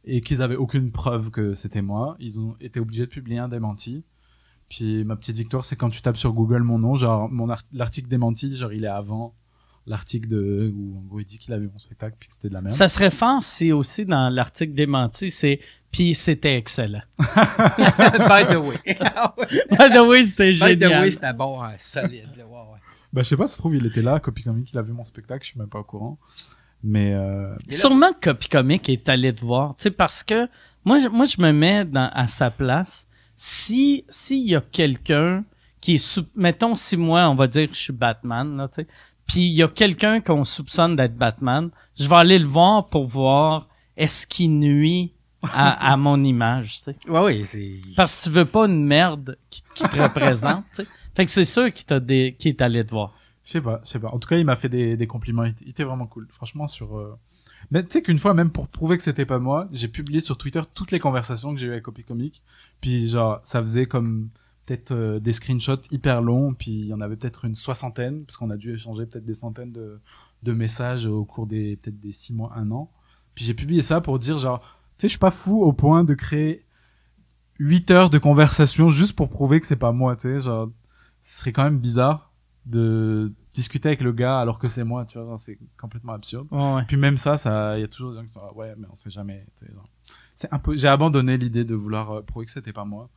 [0.05, 3.49] et qu'ils avaient aucune preuve que c'était moi, ils ont été obligés de publier un
[3.49, 4.05] démenti.
[4.69, 7.63] Puis ma petite victoire, c'est quand tu tapes sur Google mon nom, genre mon art-
[7.73, 9.35] l'article démenti, genre il est avant
[9.85, 12.55] l'article de où en gros il dit qu'il avait mon spectacle puis que c'était de
[12.55, 12.75] la merde.
[12.75, 17.03] Ça serait fort si aussi dans l'article démenti, c'est puis c'était excellent.
[17.19, 18.79] By the way.
[19.71, 21.03] By the way, c'était By the génial.
[21.03, 22.29] way, c'était bon, hein, solide.
[22.37, 22.79] là, ouais, ouais.
[23.13, 24.93] Bah je sais pas, ça se trouve il était là, Copy Comic, il a vu
[24.93, 26.19] mon spectacle, je suis même pas au courant.
[26.85, 30.49] Mais euh, Sûrement que Copy Comic est allé te voir, tu sais, parce que
[30.85, 33.07] moi, je- moi, je me mets dans, à sa place.
[33.37, 35.45] Si, s'il y a quelqu'un
[35.81, 38.83] qui est, sou- mettons, si moi, on va dire que je suis Batman, là, tu
[38.83, 38.87] sais,
[39.27, 43.07] puis il y a quelqu'un qu'on soupçonne d'être Batman, je vais aller le voir pour
[43.07, 45.13] voir est-ce qu'il nuit
[45.43, 46.97] à, à mon image, tu sais.
[47.09, 47.73] Ouais, oui, c'est.
[47.97, 50.89] Parce que tu veux pas une merde qui, qui te représente, tu sais.
[51.15, 53.13] Fait que c'est sûr qu'il t'a des, qu'il est allé te voir.
[53.45, 54.09] Je sais pas, je sais pas.
[54.09, 55.45] En tout cas, il m'a fait des, des compliments.
[55.45, 56.27] Il, était- vraiment cool.
[56.31, 56.97] Franchement, sur.
[56.99, 57.19] euh,
[57.71, 60.39] Mais tu sais qu'une fois, même pour prouver que c'était pas moi, j'ai publié sur
[60.39, 62.43] Twitter toutes les conversations que j'ai eues avec Copy Comic.
[62.81, 64.29] Puis genre, ça faisait comme
[64.65, 66.55] peut-être euh, des screenshots hyper longs.
[66.55, 69.35] Puis il y en avait peut-être une soixantaine, parce qu'on a dû échanger peut-être des
[69.35, 70.01] centaines de,
[70.45, 72.91] de messages au cours des peut-être des six mois, un an.
[73.35, 74.61] Puis j'ai publié ça pour dire genre,
[74.99, 76.65] tu sais, je suis pas fou au point de créer
[77.59, 80.69] 8 heures de conversation juste pour prouver que c'est pas moi, tu sais, genre,
[81.21, 82.32] ce serait quand même bizarre
[82.65, 86.47] de discuter avec le gars alors que c'est moi, tu vois, c'est complètement absurde.
[86.51, 86.85] Ouais.
[86.87, 88.87] Puis même ça, ça, il y a toujours des gens qui sont là, ouais, mais
[88.91, 89.45] on sait jamais.
[90.35, 93.11] C'est un peu, j'ai abandonné l'idée de vouloir euh, prouver que c'était pas moi.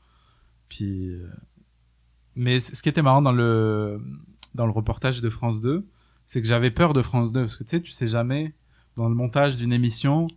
[0.67, 1.29] Puis, euh,
[2.35, 4.01] mais ce qui était marrant dans le,
[4.55, 5.87] dans le reportage de France 2,
[6.25, 8.55] c'est que j'avais peur de France 2 parce que tu sais, tu sais jamais,
[8.97, 10.27] dans le montage d'une émission,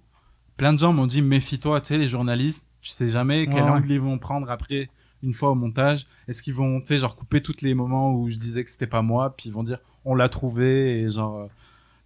[0.56, 3.70] plein de gens m'ont dit méfie-toi, tu sais, les journalistes, tu sais jamais quel ouais.
[3.70, 4.90] angle ils vont prendre après
[5.22, 6.06] une fois au montage.
[6.28, 8.86] Est-ce qu'ils vont, tu sais, genre couper tous les moments où je disais que c'était
[8.86, 11.46] pas moi, puis ils vont dire on l'a trouvé et genre, euh,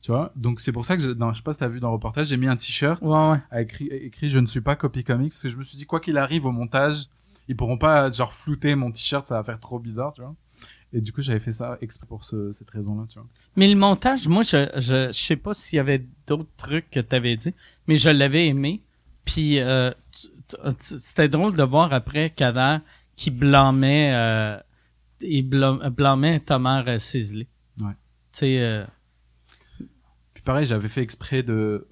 [0.00, 0.32] tu vois?
[0.36, 1.94] Donc c'est pour ça que je, dans, je sais pas si t'as vu dans le
[1.94, 3.38] reportage, j'ai mis un t-shirt Ouais, ouais.
[3.50, 5.86] a écrit, écrit je ne suis pas copy comic parce que je me suis dit
[5.86, 7.04] quoi qu'il arrive au montage,
[7.48, 10.34] ils pourront pas genre flouter mon t-shirt, ça va faire trop bizarre, tu vois?
[10.94, 13.26] Et du coup, j'avais fait ça exprès pour ce- cette raison-là, tu vois.
[13.56, 17.00] Mais le montage, moi, je, je, je sais pas s'il y avait d'autres trucs que
[17.00, 17.54] tu avais dit,
[17.86, 18.82] mais je l'avais aimé.
[19.24, 19.90] Puis euh,
[20.78, 22.78] c'était drôle de voir après Kader
[23.22, 24.58] qui blâmait, euh,
[25.20, 27.46] il blâmait, Thomas Sisley.
[27.78, 27.92] Ouais.
[28.32, 28.84] Tu sais, euh,
[30.34, 31.86] Puis pareil, j'avais fait exprès de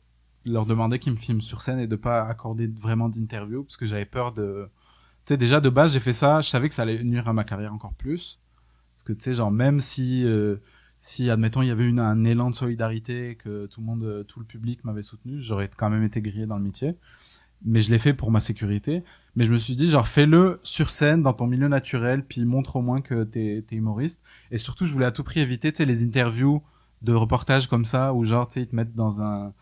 [0.45, 3.87] leur demander qu'ils me filment sur scène et de pas accorder vraiment d'interview parce que
[3.87, 4.69] j'avais peur de
[5.25, 7.35] tu sais déjà de base j'ai fait ça je savais que ça allait nuire à
[7.35, 8.41] ma carrière encore plus
[8.95, 10.57] parce que tu sais genre même si euh,
[10.99, 14.41] si admettons il y avait une, un élan de solidarité que tout le monde tout
[14.41, 16.97] le public m'avait soutenu j'aurais quand même été grillé dans le métier
[17.65, 19.03] mais je l'ai fait pour ma sécurité
[19.37, 22.77] mais je me suis dit genre fais-le sur scène dans ton milieu naturel puis montre
[22.77, 25.79] au moins que t'es es humoriste et surtout je voulais à tout prix éviter tu
[25.79, 26.63] sais les interviews
[27.03, 29.53] de reportages comme ça où genre tu sais ils te mettent dans un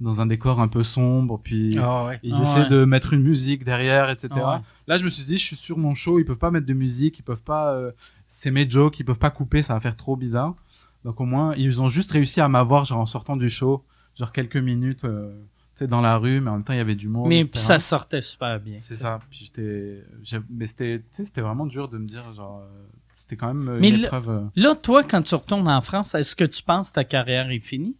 [0.00, 2.18] dans un décor un peu sombre, puis Ah ouais.
[2.24, 2.68] ils Ah essaient ouais.
[2.68, 4.28] de mettre une musique derrière, etc.
[4.34, 4.62] Ah ouais.
[4.88, 6.74] Là, je me suis dit, je suis sur mon show, ils peuvent pas mettre de
[6.74, 7.92] musique, ils peuvent pas, euh,
[8.26, 10.56] c'est mes jokes, ils peuvent pas couper, ça va faire trop bizarre.
[11.04, 13.84] Donc au moins, ils ont juste réussi à m'avoir, genre en sortant du show,
[14.18, 15.32] genre quelques minutes, euh,
[15.78, 17.28] sais, dans la rue, mais en même temps, il y avait du monde.
[17.28, 17.58] Mais etc.
[17.64, 18.78] ça sortait super bien.
[18.78, 19.20] C'est ça.
[19.30, 20.02] Puis j'étais,
[20.50, 23.68] mais c'était, tu sais, c'était vraiment dur de me dire, genre, euh, c'était quand même
[23.68, 24.28] euh, Mais une le- épreuve.
[24.30, 27.50] euh, Là, toi, quand tu retournes en France, est-ce que tu penses que ta carrière
[27.50, 27.96] est finie?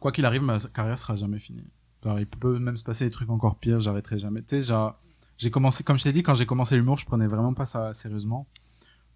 [0.00, 1.64] Quoi qu'il arrive, ma carrière sera jamais finie.
[2.04, 4.40] Genre, il peut même se passer des trucs encore pires, j'arrêterai jamais.
[4.42, 4.96] Tu sais, genre,
[5.36, 7.92] j'ai commencé, comme je t'ai dit, quand j'ai commencé l'humour, je prenais vraiment pas ça
[7.94, 8.46] sérieusement.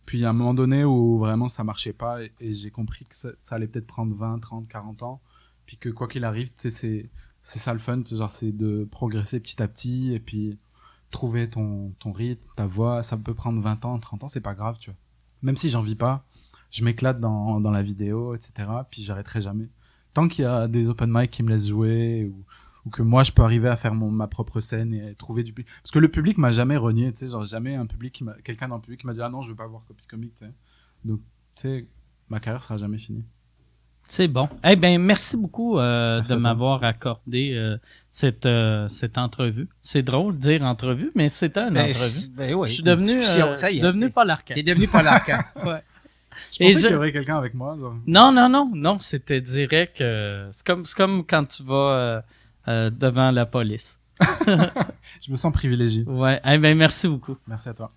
[0.04, 3.14] Puis à un moment donné où vraiment ça marchait pas et, et j'ai compris que
[3.14, 5.20] ça, ça allait peut-être prendre 20, 30, 40 ans.
[5.66, 7.10] Puis que quoi qu'il arrive, c'est, c'est
[7.42, 10.58] ça le fun, c'est de progresser petit à petit et puis
[11.10, 13.02] trouver ton, ton rythme, ta voix.
[13.02, 14.98] Ça peut prendre 20 ans, 30 ans, c'est pas grave, tu vois.
[15.42, 16.26] Même si j'en vis pas,
[16.70, 18.68] je m'éclate dans, dans la vidéo, etc.
[18.90, 19.68] Puis j'arrêterai jamais
[20.12, 22.44] tant qu'il y a des open mic qui me laissent jouer ou,
[22.84, 25.52] ou que moi je peux arriver à faire mon, ma propre scène et trouver du
[25.52, 28.68] public parce que le public m'a jamais renié tu sais genre jamais un public quelqu'un
[28.68, 30.52] dans le public m'a dit ah non je veux pas voir copie comique tu sais
[31.04, 31.20] donc
[31.54, 31.88] tu sais
[32.28, 33.24] ma carrière sera jamais finie
[34.06, 34.48] C'est bon.
[34.62, 37.78] Eh bien, merci beaucoup euh, Merci de m'avoir accordé euh,
[38.08, 39.68] cette, euh, cette entrevue.
[39.80, 42.28] C'est drôle de dire entrevue, mais c'était une Ben, entrevue.
[42.36, 43.80] ben oui, je suis devenu, ça je y est.
[43.82, 44.54] devenu Paul Arcand.
[44.54, 45.38] T'es devenu Paul Arcand.
[45.64, 45.82] Ouais.
[46.52, 47.94] je pensais je- qu'il y aurait quelqu'un avec moi genre.
[48.06, 49.96] Non, non, non, non, c'était direct.
[49.98, 52.22] c'est comme, c'est comme quand tu vas
[52.66, 53.98] devant la police.
[54.46, 56.38] je me sens privilégié Ouais.
[56.44, 57.36] Eh ben, merci beaucoup.
[57.48, 57.88] merci à toi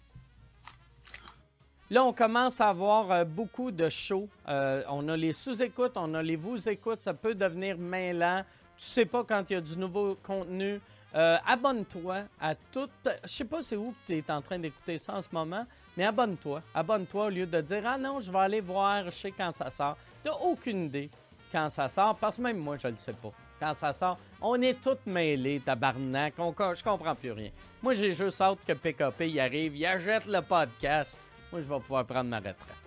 [1.91, 4.27] Là, on commence à avoir euh, beaucoup de shows.
[4.47, 7.01] Euh, on a les sous-écoutes, on a les vous-écoutes.
[7.01, 8.43] Ça peut devenir mêlant.
[8.75, 10.81] Tu sais pas quand il y a du nouveau contenu.
[11.13, 12.89] Euh, abonne-toi à tout.
[13.23, 15.65] Je sais pas c'est où tu es en train d'écouter ça en ce moment,
[15.95, 16.61] mais abonne-toi.
[16.73, 19.69] Abonne-toi au lieu de dire Ah non, je vais aller voir, je sais quand ça
[19.69, 19.95] sort.
[20.23, 21.09] Tu aucune idée
[21.51, 23.31] quand ça sort, parce que même moi, je le sais pas.
[23.59, 26.33] Quand ça sort, on est tous mêlés, tabarnak.
[26.39, 27.51] On, je comprends plus rien.
[27.81, 31.21] Moi, j'ai juste hâte que PKP y arrive, il achète le podcast.
[31.51, 32.84] Moi, je vais pouvoir prendre ma retraite.